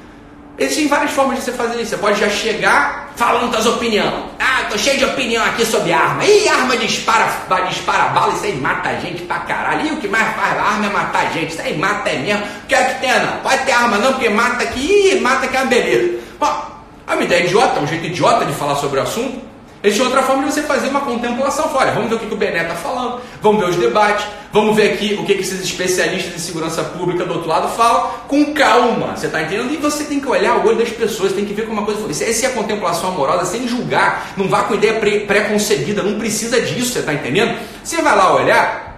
Existem 0.56 0.88
várias 0.88 1.10
formas 1.10 1.36
de 1.36 1.44
você 1.44 1.52
fazer 1.52 1.78
isso. 1.82 1.90
Você 1.90 1.98
pode 1.98 2.18
já 2.18 2.30
chegar 2.30 3.12
falando 3.14 3.52
das 3.52 3.66
opiniões. 3.66 4.10
Ah, 4.38 4.64
tô 4.70 4.78
cheio 4.78 4.96
de 4.96 5.04
opinião 5.04 5.44
aqui 5.44 5.66
sobre 5.66 5.92
arma. 5.92 6.24
Ih, 6.24 6.48
arma 6.48 6.78
dispara, 6.78 7.28
dispara 7.68 8.04
bala, 8.04 8.32
isso 8.32 8.46
aí 8.46 8.56
mata 8.56 8.88
a 8.88 8.94
gente 8.94 9.24
pra 9.24 9.40
caralho. 9.40 9.88
E 9.88 9.92
o 9.92 9.96
que 9.98 10.08
mais 10.08 10.34
faz 10.34 10.58
arma 10.58 10.86
é 10.86 10.88
matar 10.88 11.26
a 11.26 11.30
gente. 11.30 11.52
Isso 11.52 11.60
aí 11.60 11.76
mata 11.76 12.08
é 12.08 12.16
mesmo. 12.16 12.42
Quero 12.66 12.94
que 12.94 13.00
tenha 13.02 13.18
não. 13.18 13.36
Pode 13.40 13.62
ter 13.64 13.72
arma 13.72 13.98
não, 13.98 14.14
porque 14.14 14.30
mata 14.30 14.62
aqui. 14.62 15.10
Ih, 15.12 15.20
mata 15.20 15.46
que 15.46 15.54
é 15.58 15.60
uma 15.60 15.66
beleza. 15.66 16.20
Bom, 16.40 16.70
é 17.06 17.12
uma 17.12 17.22
ideia 17.22 17.44
idiota, 17.44 17.80
um 17.80 17.86
jeito 17.86 18.06
idiota 18.06 18.46
de 18.46 18.54
falar 18.54 18.76
sobre 18.76 18.98
o 18.98 19.02
assunto. 19.02 19.51
Existe 19.84 20.00
outra 20.00 20.22
forma 20.22 20.44
de 20.44 20.52
você 20.52 20.62
fazer 20.62 20.88
uma 20.88 21.00
contemplação 21.00 21.68
fora. 21.68 21.90
Vamos 21.90 22.08
ver 22.08 22.14
o 22.14 22.18
que, 22.20 22.32
o 22.32 22.36
Bené 22.36 22.62
está 22.62 22.76
falando, 22.76 23.20
vamos 23.40 23.60
ver 23.60 23.70
os 23.70 23.76
debates, 23.76 24.24
vamos 24.52 24.76
ver 24.76 24.92
aqui 24.92 25.18
o 25.20 25.24
que, 25.24 25.32
esses 25.32 25.60
especialistas 25.60 26.34
em 26.34 26.38
segurança 26.38 26.84
pública 26.84 27.24
do 27.24 27.34
outro 27.34 27.48
lado 27.48 27.66
falam, 27.68 28.10
com 28.28 28.54
calma, 28.54 29.16
você 29.16 29.26
está 29.26 29.42
entendendo? 29.42 29.72
E 29.72 29.76
você 29.78 30.04
tem 30.04 30.20
que 30.20 30.28
olhar 30.28 30.58
o 30.58 30.68
olho 30.68 30.78
das 30.78 30.90
pessoas, 30.90 31.32
tem 31.32 31.44
que 31.44 31.52
ver 31.52 31.62
como 31.62 31.80
uma 31.80 31.84
coisa 31.84 32.00
foi. 32.00 32.10
Essa 32.10 32.46
é 32.46 32.48
a 32.48 32.52
contemplação 32.52 33.08
amorosa, 33.10 33.44
sem 33.44 33.66
julgar, 33.66 34.32
não 34.36 34.46
vá 34.46 34.62
com 34.62 34.74
ideia 34.74 35.00
pré-concebida, 35.26 36.00
não 36.00 36.16
precisa 36.16 36.60
disso, 36.60 36.92
você 36.92 37.00
está 37.00 37.12
entendendo? 37.12 37.58
Você 37.82 38.00
vai 38.00 38.16
lá 38.16 38.36
olhar, 38.36 38.92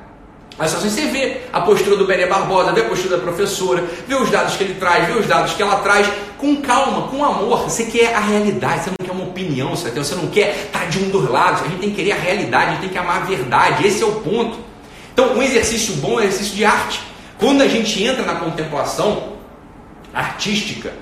mas 0.59 0.71
só 0.71 0.77
assim 0.77 0.91
você 0.91 1.07
vê 1.07 1.41
a 1.53 1.63
postura 1.63 1.97
do 1.97 2.07
Bené 2.07 2.27
Barbosa, 2.27 2.73
vê 2.73 2.83
a 2.83 2.85
postura 2.85 3.17
da 3.17 3.23
professora, 3.23 3.83
vê 4.07 4.15
os 4.15 4.31
dados 4.31 4.55
que 4.57 4.65
ele 4.65 4.75
traz, 4.75 5.07
vê 5.07 5.15
os 5.15 5.27
dados 5.27 5.55
que 5.55 5.63
ela 5.63 5.77
traz, 5.77 6.07
com 6.37 6.57
calma, 6.57 7.09
com 7.09 7.25
amor. 7.25 7.65
Você 7.65 7.85
quer 7.85 8.15
a 8.15 8.21
realidade, 8.21 8.85
você 8.85 8.91
não 8.91 8.97
quer 9.05 9.14
opinião, 9.35 9.75
você 9.75 10.15
não 10.15 10.29
quer 10.29 10.67
estar 10.67 10.89
de 10.89 11.01
um 11.01 11.11
dos 11.11 11.29
lados. 11.29 11.63
A 11.63 11.65
gente 11.65 11.81
tem 11.81 11.91
que 11.91 11.97
querer 11.97 12.13
a 12.13 12.17
realidade, 12.17 12.67
a 12.67 12.71
gente 12.71 12.81
tem 12.83 12.91
que 12.91 12.99
amar 12.99 13.23
a 13.23 13.25
verdade. 13.25 13.87
Esse 13.87 14.03
é 14.03 14.07
o 14.07 14.13
ponto. 14.21 14.59
Então, 15.13 15.37
um 15.37 15.43
exercício 15.43 15.97
bom 15.97 16.21
é 16.21 16.23
um 16.23 16.27
exercício 16.27 16.55
de 16.55 16.65
arte. 16.65 17.01
Quando 17.39 17.63
a 17.63 17.69
gente 17.69 18.03
entra 18.03 18.25
na 18.25 18.37
contemplação 18.37 19.35
artística, 20.15 20.93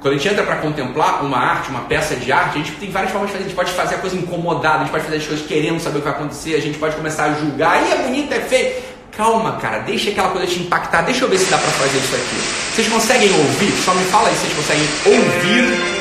quando 0.00 0.14
a 0.14 0.16
gente 0.16 0.28
entra 0.28 0.44
para 0.44 0.56
contemplar 0.56 1.24
uma 1.24 1.38
arte, 1.38 1.68
uma 1.68 1.80
peça 1.80 2.16
de 2.16 2.32
arte, 2.32 2.58
a 2.58 2.62
gente 2.62 2.72
tem 2.72 2.90
várias 2.90 3.12
formas 3.12 3.28
de 3.28 3.32
fazer. 3.32 3.44
A 3.44 3.48
gente 3.48 3.56
pode 3.56 3.72
fazer 3.72 3.94
a 3.96 3.98
coisa 3.98 4.16
incomodada, 4.16 4.76
a 4.76 4.80
gente 4.80 4.90
pode 4.90 5.04
fazer 5.04 5.16
as 5.16 5.26
coisas 5.26 5.46
querendo 5.46 5.80
saber 5.80 5.98
o 5.98 6.00
que 6.00 6.08
vai 6.08 6.16
acontecer, 6.16 6.54
a 6.54 6.60
gente 6.60 6.78
pode 6.78 6.96
começar 6.96 7.24
a 7.24 7.32
julgar. 7.34 7.72
Aí 7.72 7.92
é 7.92 7.96
bonito, 7.96 8.32
é 8.32 8.40
feio. 8.40 8.72
Calma, 9.16 9.52
cara, 9.56 9.78
deixa 9.78 10.10
aquela 10.10 10.28
coisa 10.28 10.46
te 10.46 10.60
impactar. 10.60 11.02
Deixa 11.02 11.24
eu 11.24 11.28
ver 11.28 11.38
se 11.38 11.50
dá 11.50 11.56
para 11.56 11.70
fazer 11.70 11.98
isso 11.98 12.14
aqui. 12.14 12.74
Vocês 12.74 12.88
conseguem 12.88 13.32
ouvir? 13.32 13.72
Só 13.82 13.94
me 13.94 14.04
fala 14.04 14.28
aí 14.28 14.34
se 14.34 14.40
vocês 14.40 14.54
conseguem 14.54 14.86
ouvir 15.06 15.95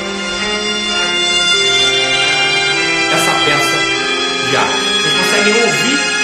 Conseguem 5.45 5.63
ouvir 5.63 6.14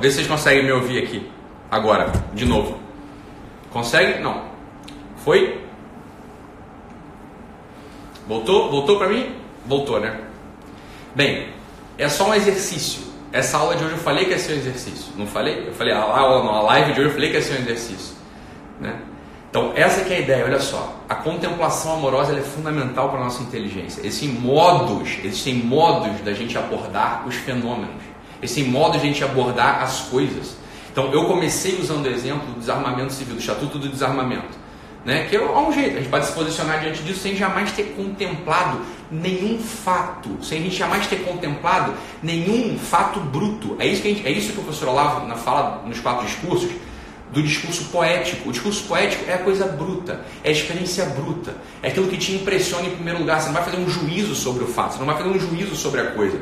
Vê 0.00 0.10
se 0.10 0.16
vocês 0.16 0.26
conseguem 0.26 0.64
me 0.64 0.72
ouvir 0.72 1.02
aqui. 1.02 1.30
Agora, 1.70 2.12
de 2.32 2.44
novo. 2.44 2.78
Consegue? 3.70 4.20
Não. 4.20 4.44
Foi? 5.16 5.60
Voltou? 8.26 8.70
Voltou 8.70 8.98
para 8.98 9.08
mim? 9.08 9.34
Voltou, 9.66 10.00
né? 10.00 10.20
Bem, 11.14 11.48
é 11.98 12.08
só 12.08 12.28
um 12.28 12.34
exercício. 12.34 13.06
Essa 13.32 13.58
aula 13.58 13.76
de 13.76 13.84
hoje 13.84 13.94
eu 13.94 13.98
falei 13.98 14.24
que 14.24 14.30
ia 14.30 14.38
ser 14.38 14.54
um 14.54 14.56
exercício. 14.56 15.12
Não 15.16 15.26
falei? 15.26 15.68
Eu 15.68 15.72
falei, 15.72 15.92
a, 15.92 16.00
aula, 16.00 16.50
a 16.50 16.62
live 16.62 16.92
de 16.92 17.00
hoje 17.00 17.10
eu 17.10 17.14
falei 17.14 17.30
que 17.30 17.36
ia 17.36 17.42
ser 17.42 17.54
um 17.54 17.62
exercício. 17.62 18.14
Né? 18.80 18.98
Então, 19.50 19.72
essa 19.74 20.04
que 20.04 20.12
é 20.12 20.16
a 20.16 20.20
ideia, 20.20 20.44
olha 20.44 20.60
só. 20.60 21.00
A 21.08 21.14
contemplação 21.14 21.94
amorosa 21.94 22.38
é 22.38 22.42
fundamental 22.42 23.08
para 23.08 23.20
a 23.20 23.24
nossa 23.24 23.42
inteligência. 23.42 24.00
Existem 24.00 24.28
modos, 24.28 25.18
existem 25.24 25.54
modos 25.54 26.20
da 26.20 26.32
gente 26.34 26.58
abordar 26.58 27.26
os 27.26 27.34
fenômenos. 27.36 28.02
Existem 28.42 28.64
modos 28.64 29.00
de 29.00 29.06
a 29.06 29.10
gente 29.10 29.24
abordar 29.24 29.82
as 29.82 30.00
coisas. 30.02 30.56
Então, 30.90 31.12
eu 31.12 31.24
comecei 31.26 31.78
usando 31.78 32.06
o 32.06 32.08
exemplo 32.08 32.46
do 32.46 32.60
desarmamento 32.60 33.12
civil, 33.12 33.34
do 33.34 33.40
Estatuto 33.40 33.78
do 33.78 33.88
Desarmamento. 33.88 34.66
Né? 35.04 35.26
Que 35.30 35.36
é 35.36 35.40
um 35.40 35.72
jeito, 35.72 35.96
a 35.96 36.00
gente 36.00 36.08
pode 36.08 36.26
se 36.26 36.32
posicionar 36.32 36.80
diante 36.80 37.00
disso 37.04 37.20
sem 37.20 37.36
jamais 37.36 37.70
ter 37.70 37.94
contemplado 37.94 38.80
nenhum 39.08 39.56
fato, 39.60 40.36
sem 40.42 40.58
a 40.58 40.62
gente 40.62 40.74
jamais 40.74 41.06
ter 41.06 41.18
contemplado 41.18 41.94
nenhum 42.20 42.76
fato 42.76 43.20
bruto. 43.20 43.76
É 43.78 43.86
isso 43.86 44.02
que, 44.02 44.08
gente, 44.08 44.26
é 44.26 44.32
isso 44.32 44.52
que 44.52 44.58
o 44.58 44.64
professor 44.64 44.88
Olavo 44.88 45.24
na 45.28 45.36
fala 45.36 45.84
nos 45.86 46.00
quatro 46.00 46.26
discursos 46.26 46.70
do 47.32 47.40
discurso 47.40 47.84
poético. 47.84 48.48
O 48.48 48.52
discurso 48.52 48.82
poético 48.88 49.30
é 49.30 49.34
a 49.34 49.38
coisa 49.38 49.66
bruta, 49.66 50.22
é 50.42 50.48
a 50.48 50.52
experiência 50.52 51.04
bruta, 51.04 51.54
é 51.82 51.88
aquilo 51.88 52.08
que 52.08 52.16
te 52.16 52.32
impressiona 52.32 52.86
em 52.88 52.90
primeiro 52.90 53.20
lugar. 53.20 53.40
Você 53.40 53.46
não 53.46 53.54
vai 53.54 53.64
fazer 53.64 53.76
um 53.76 53.88
juízo 53.88 54.34
sobre 54.34 54.64
o 54.64 54.66
fato, 54.66 54.94
você 54.94 54.98
não 54.98 55.06
vai 55.06 55.16
fazer 55.16 55.28
um 55.28 55.38
juízo 55.38 55.76
sobre 55.76 56.00
a 56.00 56.10
coisa. 56.12 56.40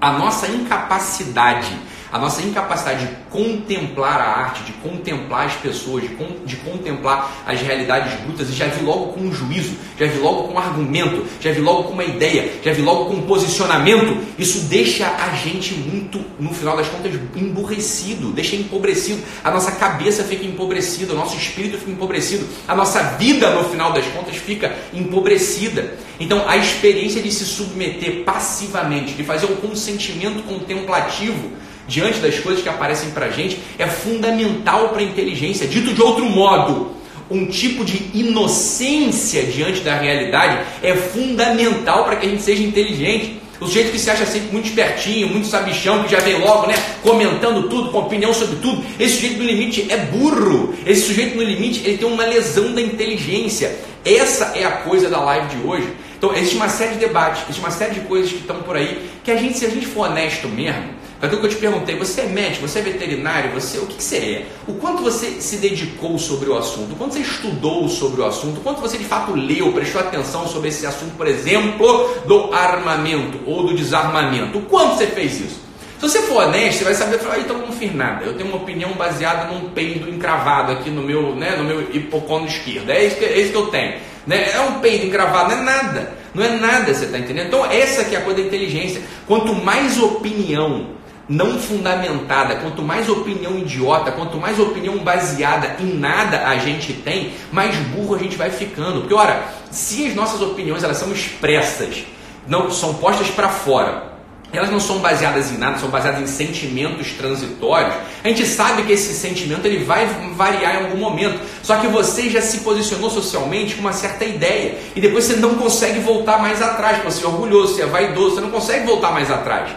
A 0.00 0.12
nossa 0.12 0.46
incapacidade 0.48 1.76
a 2.10 2.18
nossa 2.18 2.42
incapacidade 2.42 3.06
de 3.06 3.14
contemplar 3.30 4.20
a 4.20 4.24
arte, 4.24 4.62
de 4.64 4.72
contemplar 4.72 5.46
as 5.46 5.54
pessoas, 5.54 6.02
de, 6.02 6.16
de 6.46 6.56
contemplar 6.56 7.30
as 7.46 7.60
realidades 7.60 8.18
brutas, 8.20 8.48
e 8.48 8.52
já 8.52 8.66
vi 8.66 8.84
logo 8.84 9.12
com 9.12 9.20
um 9.20 9.32
juízo, 9.32 9.74
já 9.98 10.06
vi 10.06 10.18
logo 10.18 10.44
com 10.44 10.54
um 10.54 10.58
argumento, 10.58 11.24
já 11.40 11.52
vi 11.52 11.60
logo 11.60 11.84
com 11.84 11.92
uma 11.92 12.04
ideia, 12.04 12.52
já 12.62 12.72
vi 12.72 12.82
logo 12.82 13.06
com 13.06 13.14
um 13.14 13.22
posicionamento, 13.22 14.18
isso 14.38 14.60
deixa 14.66 15.06
a 15.06 15.34
gente 15.34 15.74
muito, 15.74 16.24
no 16.38 16.52
final 16.52 16.76
das 16.76 16.88
contas, 16.88 17.12
emburrecido, 17.36 18.32
deixa 18.32 18.56
empobrecido, 18.56 19.22
a 19.44 19.50
nossa 19.50 19.72
cabeça 19.72 20.24
fica 20.24 20.44
empobrecida, 20.44 21.12
o 21.12 21.16
nosso 21.16 21.36
espírito 21.36 21.78
fica 21.78 21.90
empobrecido, 21.90 22.46
a 22.66 22.74
nossa 22.74 23.02
vida, 23.18 23.50
no 23.50 23.64
final 23.64 23.92
das 23.92 24.06
contas, 24.06 24.36
fica 24.36 24.74
empobrecida. 24.92 25.94
Então, 26.20 26.48
a 26.48 26.56
experiência 26.56 27.22
de 27.22 27.30
se 27.30 27.44
submeter 27.44 28.24
passivamente, 28.24 29.14
de 29.14 29.22
fazer 29.22 29.46
um 29.46 29.56
consentimento 29.56 30.42
contemplativo, 30.42 31.52
diante 31.88 32.20
das 32.20 32.38
coisas 32.38 32.62
que 32.62 32.68
aparecem 32.68 33.10
para 33.10 33.26
a 33.26 33.30
gente 33.30 33.58
é 33.78 33.86
fundamental 33.86 34.90
para 34.90 35.00
a 35.00 35.02
inteligência. 35.02 35.66
Dito 35.66 35.94
de 35.94 36.02
outro 36.02 36.26
modo, 36.26 36.92
um 37.30 37.46
tipo 37.46 37.84
de 37.84 38.10
inocência 38.14 39.42
diante 39.44 39.80
da 39.80 39.96
realidade 39.96 40.64
é 40.82 40.94
fundamental 40.94 42.04
para 42.04 42.16
que 42.16 42.26
a 42.26 42.28
gente 42.28 42.42
seja 42.42 42.62
inteligente. 42.62 43.40
O 43.60 43.66
sujeito 43.66 43.90
que 43.90 43.98
se 43.98 44.08
acha 44.08 44.24
sempre 44.24 44.52
muito 44.52 44.68
espertinho, 44.68 45.28
muito 45.28 45.48
sabichão, 45.48 46.04
que 46.04 46.12
já 46.12 46.20
vem 46.20 46.38
logo, 46.38 46.68
né, 46.68 46.74
comentando 47.02 47.68
tudo, 47.68 47.90
com 47.90 47.98
opinião 47.98 48.32
sobre 48.32 48.56
tudo, 48.56 48.84
esse 49.00 49.16
sujeito 49.16 49.38
no 49.38 49.44
limite 49.44 49.84
é 49.90 49.96
burro. 49.96 50.74
Esse 50.86 51.08
sujeito 51.08 51.36
no 51.36 51.42
limite, 51.42 51.82
ele 51.84 51.98
tem 51.98 52.06
uma 52.06 52.24
lesão 52.24 52.72
da 52.72 52.80
inteligência. 52.80 53.76
Essa 54.04 54.52
é 54.56 54.64
a 54.64 54.70
coisa 54.70 55.10
da 55.10 55.18
live 55.18 55.56
de 55.56 55.66
hoje. 55.66 55.88
Então, 56.16 56.32
existe 56.34 56.54
uma 56.54 56.68
série 56.68 56.94
de 56.94 57.00
debates, 57.00 57.42
existe 57.42 57.60
uma 57.60 57.70
série 57.70 57.94
de 57.94 58.00
coisas 58.00 58.30
que 58.30 58.38
estão 58.38 58.62
por 58.62 58.76
aí, 58.76 59.08
que 59.24 59.30
a 59.30 59.36
gente, 59.36 59.58
se 59.58 59.66
a 59.66 59.70
gente 59.70 59.86
for 59.86 60.08
honesto 60.08 60.48
mesmo, 60.48 60.97
Aquilo 61.20 61.40
que 61.40 61.46
eu 61.46 61.50
te 61.50 61.56
perguntei, 61.56 61.96
você 61.96 62.20
é 62.20 62.26
médico, 62.26 62.68
você 62.68 62.78
é 62.78 62.82
veterinário, 62.82 63.50
você, 63.50 63.78
o 63.78 63.86
que, 63.86 63.96
que 63.96 64.04
você 64.04 64.16
é? 64.16 64.46
O 64.68 64.74
quanto 64.74 65.02
você 65.02 65.40
se 65.40 65.56
dedicou 65.56 66.16
sobre 66.16 66.48
o 66.48 66.56
assunto? 66.56 66.92
O 66.92 66.96
quanto 66.96 67.14
você 67.14 67.20
estudou 67.20 67.88
sobre 67.88 68.20
o 68.20 68.24
assunto? 68.24 68.58
O 68.58 68.60
quanto 68.60 68.80
você 68.80 68.96
de 68.96 69.04
fato 69.04 69.34
leu, 69.34 69.72
prestou 69.72 70.00
atenção 70.00 70.46
sobre 70.46 70.68
esse 70.68 70.86
assunto, 70.86 71.16
por 71.16 71.26
exemplo, 71.26 72.14
do 72.24 72.54
armamento 72.54 73.40
ou 73.46 73.66
do 73.66 73.74
desarmamento? 73.74 74.58
O 74.58 74.62
quanto 74.62 74.96
você 74.96 75.08
fez 75.08 75.40
isso? 75.40 75.68
Se 75.98 76.08
você 76.08 76.22
for 76.22 76.44
honesto, 76.44 76.78
você 76.78 76.84
vai 76.84 76.94
saber 76.94 77.18
falar, 77.18 77.40
então 77.40 77.56
eu 77.58 77.66
não 77.66 77.72
fiz 77.72 77.92
nada. 77.92 78.24
Eu 78.24 78.34
tenho 78.34 78.48
uma 78.48 78.58
opinião 78.58 78.92
baseada 78.92 79.52
num 79.52 79.70
peido 79.70 80.08
encravado 80.08 80.70
aqui 80.70 80.88
no 80.88 81.02
meu, 81.02 81.34
né, 81.34 81.56
no 81.56 81.64
meu 81.64 81.80
hipocôndrio 81.92 82.48
esquerdo. 82.48 82.90
É 82.90 83.04
isso 83.04 83.16
que, 83.16 83.24
é 83.24 83.40
isso 83.40 83.50
que 83.50 83.56
eu 83.56 83.66
tenho. 83.66 83.94
Né? 84.24 84.52
É 84.52 84.60
um 84.60 84.78
peido 84.78 85.06
encravado, 85.06 85.50
não 85.50 85.60
é 85.60 85.64
nada. 85.64 86.12
Não 86.32 86.44
é 86.44 86.50
nada, 86.50 86.94
você 86.94 87.06
está 87.06 87.18
entendendo? 87.18 87.48
Então 87.48 87.66
essa 87.66 88.04
que 88.04 88.14
é 88.14 88.18
a 88.18 88.22
coisa 88.22 88.40
da 88.40 88.46
inteligência. 88.46 89.02
Quanto 89.26 89.52
mais 89.52 90.00
opinião 90.00 90.96
não 91.28 91.58
fundamentada, 91.58 92.56
quanto 92.56 92.82
mais 92.82 93.08
opinião 93.08 93.58
idiota, 93.58 94.10
quanto 94.10 94.38
mais 94.38 94.58
opinião 94.58 94.98
baseada 94.98 95.76
em 95.78 95.94
nada 95.94 96.48
a 96.48 96.56
gente 96.56 96.92
tem, 96.92 97.32
mais 97.52 97.76
burro 97.76 98.14
a 98.14 98.18
gente 98.18 98.36
vai 98.36 98.50
ficando. 98.50 99.00
Porque, 99.00 99.14
ora, 99.14 99.44
se 99.70 100.06
as 100.06 100.14
nossas 100.14 100.40
opiniões 100.40 100.82
elas 100.82 100.96
são 100.96 101.12
expressas, 101.12 102.04
não 102.46 102.70
são 102.70 102.94
postas 102.94 103.28
para 103.28 103.48
fora, 103.48 104.08
elas 104.50 104.70
não 104.70 104.80
são 104.80 104.98
baseadas 105.00 105.52
em 105.52 105.58
nada, 105.58 105.78
são 105.78 105.90
baseadas 105.90 106.22
em 106.22 106.26
sentimentos 106.26 107.12
transitórios. 107.12 107.92
A 108.24 108.28
gente 108.28 108.46
sabe 108.46 108.82
que 108.84 108.92
esse 108.92 109.12
sentimento 109.12 109.66
ele 109.66 109.84
vai 109.84 110.06
variar 110.34 110.76
em 110.76 110.84
algum 110.86 110.96
momento. 110.96 111.38
Só 111.62 111.76
que 111.76 111.86
você 111.86 112.30
já 112.30 112.40
se 112.40 112.60
posicionou 112.60 113.10
socialmente 113.10 113.74
com 113.74 113.82
uma 113.82 113.92
certa 113.92 114.24
ideia 114.24 114.78
e 114.96 115.00
depois 115.02 115.24
você 115.24 115.36
não 115.36 115.56
consegue 115.56 116.00
voltar 116.00 116.38
mais 116.38 116.62
atrás. 116.62 117.04
Você 117.04 117.22
é 117.24 117.28
orgulhoso, 117.28 117.74
você 117.74 117.82
é 117.82 117.86
vaidoso, 117.86 118.36
você 118.36 118.40
não 118.40 118.50
consegue 118.50 118.86
voltar 118.86 119.10
mais 119.10 119.30
atrás. 119.30 119.68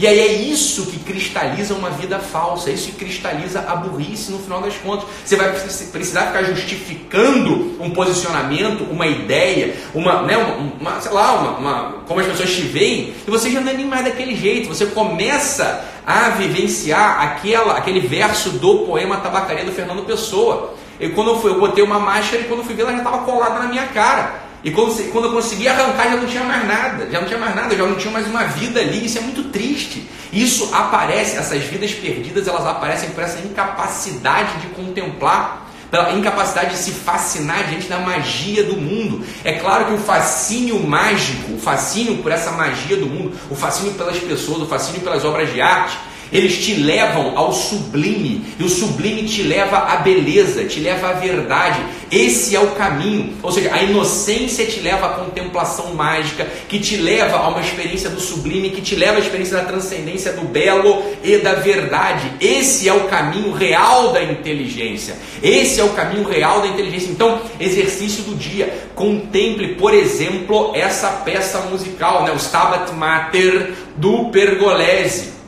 E 0.00 0.06
aí 0.06 0.18
é 0.18 0.32
isso 0.32 0.86
que 0.86 0.98
cristaliza 1.00 1.74
uma 1.74 1.90
vida 1.90 2.18
falsa, 2.18 2.70
é 2.70 2.72
isso 2.72 2.86
que 2.86 3.04
cristaliza 3.04 3.60
a 3.68 3.76
burrice 3.76 4.32
no 4.32 4.38
final 4.38 4.62
das 4.62 4.74
contas. 4.78 5.06
Você 5.22 5.36
vai 5.36 5.52
precisar 5.92 6.28
ficar 6.28 6.42
justificando 6.42 7.76
um 7.78 7.90
posicionamento, 7.90 8.84
uma 8.90 9.06
ideia, 9.06 9.76
uma, 9.92 10.22
né, 10.22 10.38
uma, 10.38 10.72
uma 10.80 11.00
sei 11.02 11.12
lá, 11.12 11.34
uma, 11.34 11.50
uma, 11.58 11.92
como 12.08 12.18
as 12.18 12.26
pessoas 12.26 12.50
te 12.50 12.62
veem, 12.62 13.12
e 13.28 13.30
você 13.30 13.50
já 13.50 13.60
não 13.60 13.70
é 13.70 13.74
nem 13.74 13.84
mais 13.84 14.02
daquele 14.02 14.34
jeito. 14.34 14.70
Você 14.70 14.86
começa 14.86 15.84
a 16.06 16.30
vivenciar 16.30 17.20
aquela, 17.20 17.76
aquele 17.76 18.00
verso 18.00 18.52
do 18.52 18.86
poema 18.86 19.18
Tabacaria 19.18 19.66
do 19.66 19.72
Fernando 19.72 20.06
Pessoa. 20.06 20.72
E 20.98 21.10
quando 21.10 21.28
eu, 21.28 21.40
fui, 21.42 21.50
eu 21.50 21.60
botei 21.60 21.84
uma 21.84 22.00
máscara 22.00 22.40
e 22.40 22.44
quando 22.46 22.60
eu 22.60 22.64
fui 22.64 22.74
ver 22.74 22.84
ela 22.84 22.92
já 22.92 22.98
estava 22.98 23.18
colada 23.18 23.58
na 23.58 23.68
minha 23.68 23.86
cara. 23.88 24.48
E 24.62 24.70
quando, 24.70 24.94
quando 25.10 25.24
eu 25.26 25.32
consegui 25.32 25.66
arrancar, 25.66 26.10
já 26.10 26.16
não 26.16 26.26
tinha 26.26 26.44
mais 26.44 26.66
nada, 26.66 27.08
já 27.10 27.20
não 27.20 27.26
tinha 27.26 27.38
mais 27.38 27.54
nada, 27.54 27.74
já 27.74 27.86
não 27.86 27.94
tinha 27.96 28.12
mais 28.12 28.26
uma 28.26 28.44
vida 28.44 28.80
ali. 28.80 29.06
Isso 29.06 29.18
é 29.18 29.20
muito 29.22 29.44
triste. 29.44 30.06
Isso 30.32 30.68
aparece, 30.72 31.36
essas 31.36 31.62
vidas 31.64 31.92
perdidas, 31.92 32.46
elas 32.46 32.66
aparecem 32.66 33.10
por 33.10 33.24
essa 33.24 33.38
incapacidade 33.38 34.58
de 34.58 34.68
contemplar, 34.68 35.66
pela 35.90 36.12
incapacidade 36.12 36.70
de 36.70 36.76
se 36.76 36.92
fascinar 36.92 37.68
diante 37.68 37.88
da 37.88 37.98
magia 37.98 38.62
do 38.62 38.76
mundo. 38.76 39.24
É 39.42 39.54
claro 39.54 39.86
que 39.86 39.94
o 39.94 39.98
fascínio 39.98 40.78
mágico, 40.78 41.54
o 41.54 41.58
fascínio 41.58 42.18
por 42.18 42.30
essa 42.30 42.52
magia 42.52 42.96
do 42.96 43.06
mundo, 43.06 43.36
o 43.50 43.56
fascínio 43.56 43.94
pelas 43.94 44.18
pessoas, 44.18 44.62
o 44.62 44.66
fascínio 44.66 45.00
pelas 45.00 45.24
obras 45.24 45.52
de 45.52 45.60
arte, 45.60 45.98
eles 46.32 46.64
te 46.64 46.74
levam 46.74 47.36
ao 47.36 47.52
sublime, 47.52 48.44
e 48.58 48.64
o 48.64 48.68
sublime 48.68 49.24
te 49.24 49.42
leva 49.42 49.78
à 49.78 49.96
beleza, 49.96 50.64
te 50.64 50.80
leva 50.80 51.08
à 51.08 51.12
verdade. 51.14 51.80
Esse 52.10 52.56
é 52.56 52.60
o 52.60 52.72
caminho. 52.72 53.34
Ou 53.42 53.52
seja, 53.52 53.72
a 53.72 53.82
inocência 53.82 54.66
te 54.66 54.80
leva 54.80 55.06
à 55.06 55.08
contemplação 55.10 55.94
mágica, 55.94 56.46
que 56.68 56.78
te 56.78 56.96
leva 56.96 57.36
a 57.36 57.48
uma 57.48 57.60
experiência 57.60 58.10
do 58.10 58.20
sublime, 58.20 58.70
que 58.70 58.80
te 58.80 58.94
leva 58.94 59.16
à 59.16 59.20
experiência 59.20 59.56
da 59.56 59.64
transcendência 59.64 60.32
do 60.32 60.42
belo 60.42 61.02
e 61.22 61.38
da 61.38 61.54
verdade. 61.54 62.32
Esse 62.40 62.88
é 62.88 62.92
o 62.92 63.04
caminho 63.08 63.52
real 63.52 64.12
da 64.12 64.22
inteligência. 64.22 65.16
Esse 65.42 65.80
é 65.80 65.84
o 65.84 65.90
caminho 65.90 66.28
real 66.28 66.60
da 66.60 66.68
inteligência. 66.68 67.10
Então, 67.10 67.40
exercício 67.58 68.24
do 68.24 68.34
dia. 68.34 68.90
Contemple, 68.94 69.74
por 69.74 69.94
exemplo, 69.94 70.72
essa 70.74 71.08
peça 71.08 71.60
musical, 71.70 72.24
né? 72.24 72.32
o 72.32 72.36
Stabat 72.36 72.92
Mater 72.92 73.72
do 73.96 74.30
Pergolesi. 74.30 75.39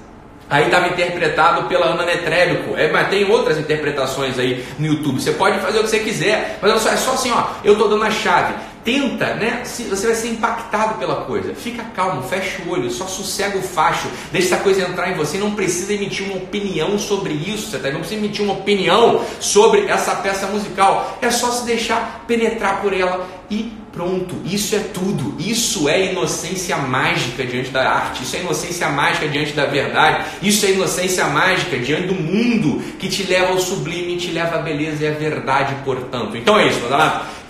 Aí 0.52 0.66
estava 0.66 0.88
interpretado 0.88 1.62
pela 1.66 1.86
Ana 1.86 2.04
Netrebico. 2.04 2.76
É, 2.76 2.92
mas 2.92 3.08
tem 3.08 3.24
outras 3.30 3.56
interpretações 3.56 4.38
aí 4.38 4.62
no 4.78 4.86
YouTube. 4.86 5.18
Você 5.18 5.32
pode 5.32 5.58
fazer 5.60 5.78
o 5.78 5.82
que 5.84 5.88
você 5.88 6.00
quiser. 6.00 6.58
Mas 6.60 6.82
só, 6.82 6.90
é 6.90 6.96
só 6.98 7.12
assim, 7.12 7.32
ó. 7.32 7.46
Eu 7.64 7.72
estou 7.72 7.88
dando 7.88 8.04
a 8.04 8.10
chave. 8.10 8.52
Tenta, 8.84 9.32
né? 9.34 9.62
Você 9.64 10.06
vai 10.06 10.14
ser 10.14 10.28
impactado 10.28 10.98
pela 10.98 11.24
coisa. 11.24 11.54
Fica 11.54 11.82
calmo, 11.96 12.22
fecha 12.24 12.60
o 12.66 12.70
olho, 12.70 12.90
só 12.90 13.06
sossega 13.06 13.56
o 13.56 13.62
facho, 13.62 14.08
deixa 14.30 14.54
essa 14.54 14.62
coisa 14.62 14.82
entrar 14.82 15.08
em 15.08 15.14
você. 15.14 15.38
Não 15.38 15.52
precisa 15.54 15.94
emitir 15.94 16.26
uma 16.26 16.36
opinião 16.36 16.98
sobre 16.98 17.32
isso, 17.32 17.70
você 17.70 17.78
tá? 17.78 17.90
não 17.90 18.00
precisa 18.00 18.20
emitir 18.20 18.44
uma 18.44 18.54
opinião 18.54 19.24
sobre 19.40 19.86
essa 19.86 20.16
peça 20.16 20.48
musical. 20.48 21.16
É 21.22 21.30
só 21.30 21.50
se 21.50 21.64
deixar 21.64 22.24
penetrar 22.26 22.82
por 22.82 22.92
ela 22.92 23.26
e 23.48 23.72
Pronto, 23.92 24.34
isso 24.46 24.74
é 24.74 24.78
tudo. 24.78 25.36
Isso 25.38 25.86
é 25.86 26.12
inocência 26.12 26.78
mágica 26.78 27.44
diante 27.44 27.68
da 27.70 27.86
arte. 27.88 28.22
Isso 28.22 28.36
é 28.36 28.40
inocência 28.40 28.88
mágica 28.88 29.28
diante 29.28 29.52
da 29.52 29.66
verdade. 29.66 30.24
Isso 30.42 30.64
é 30.64 30.70
inocência 30.70 31.26
mágica 31.26 31.76
diante 31.78 32.06
do 32.06 32.14
mundo 32.14 32.80
que 32.98 33.06
te 33.08 33.22
leva 33.24 33.52
ao 33.52 33.58
sublime, 33.58 34.16
te 34.16 34.30
leva 34.30 34.56
à 34.56 34.62
beleza 34.62 35.04
e 35.04 35.08
à 35.08 35.12
verdade, 35.12 35.74
portanto. 35.84 36.34
Então 36.36 36.58
é 36.58 36.68
isso, 36.68 36.80
meus. 36.80 36.92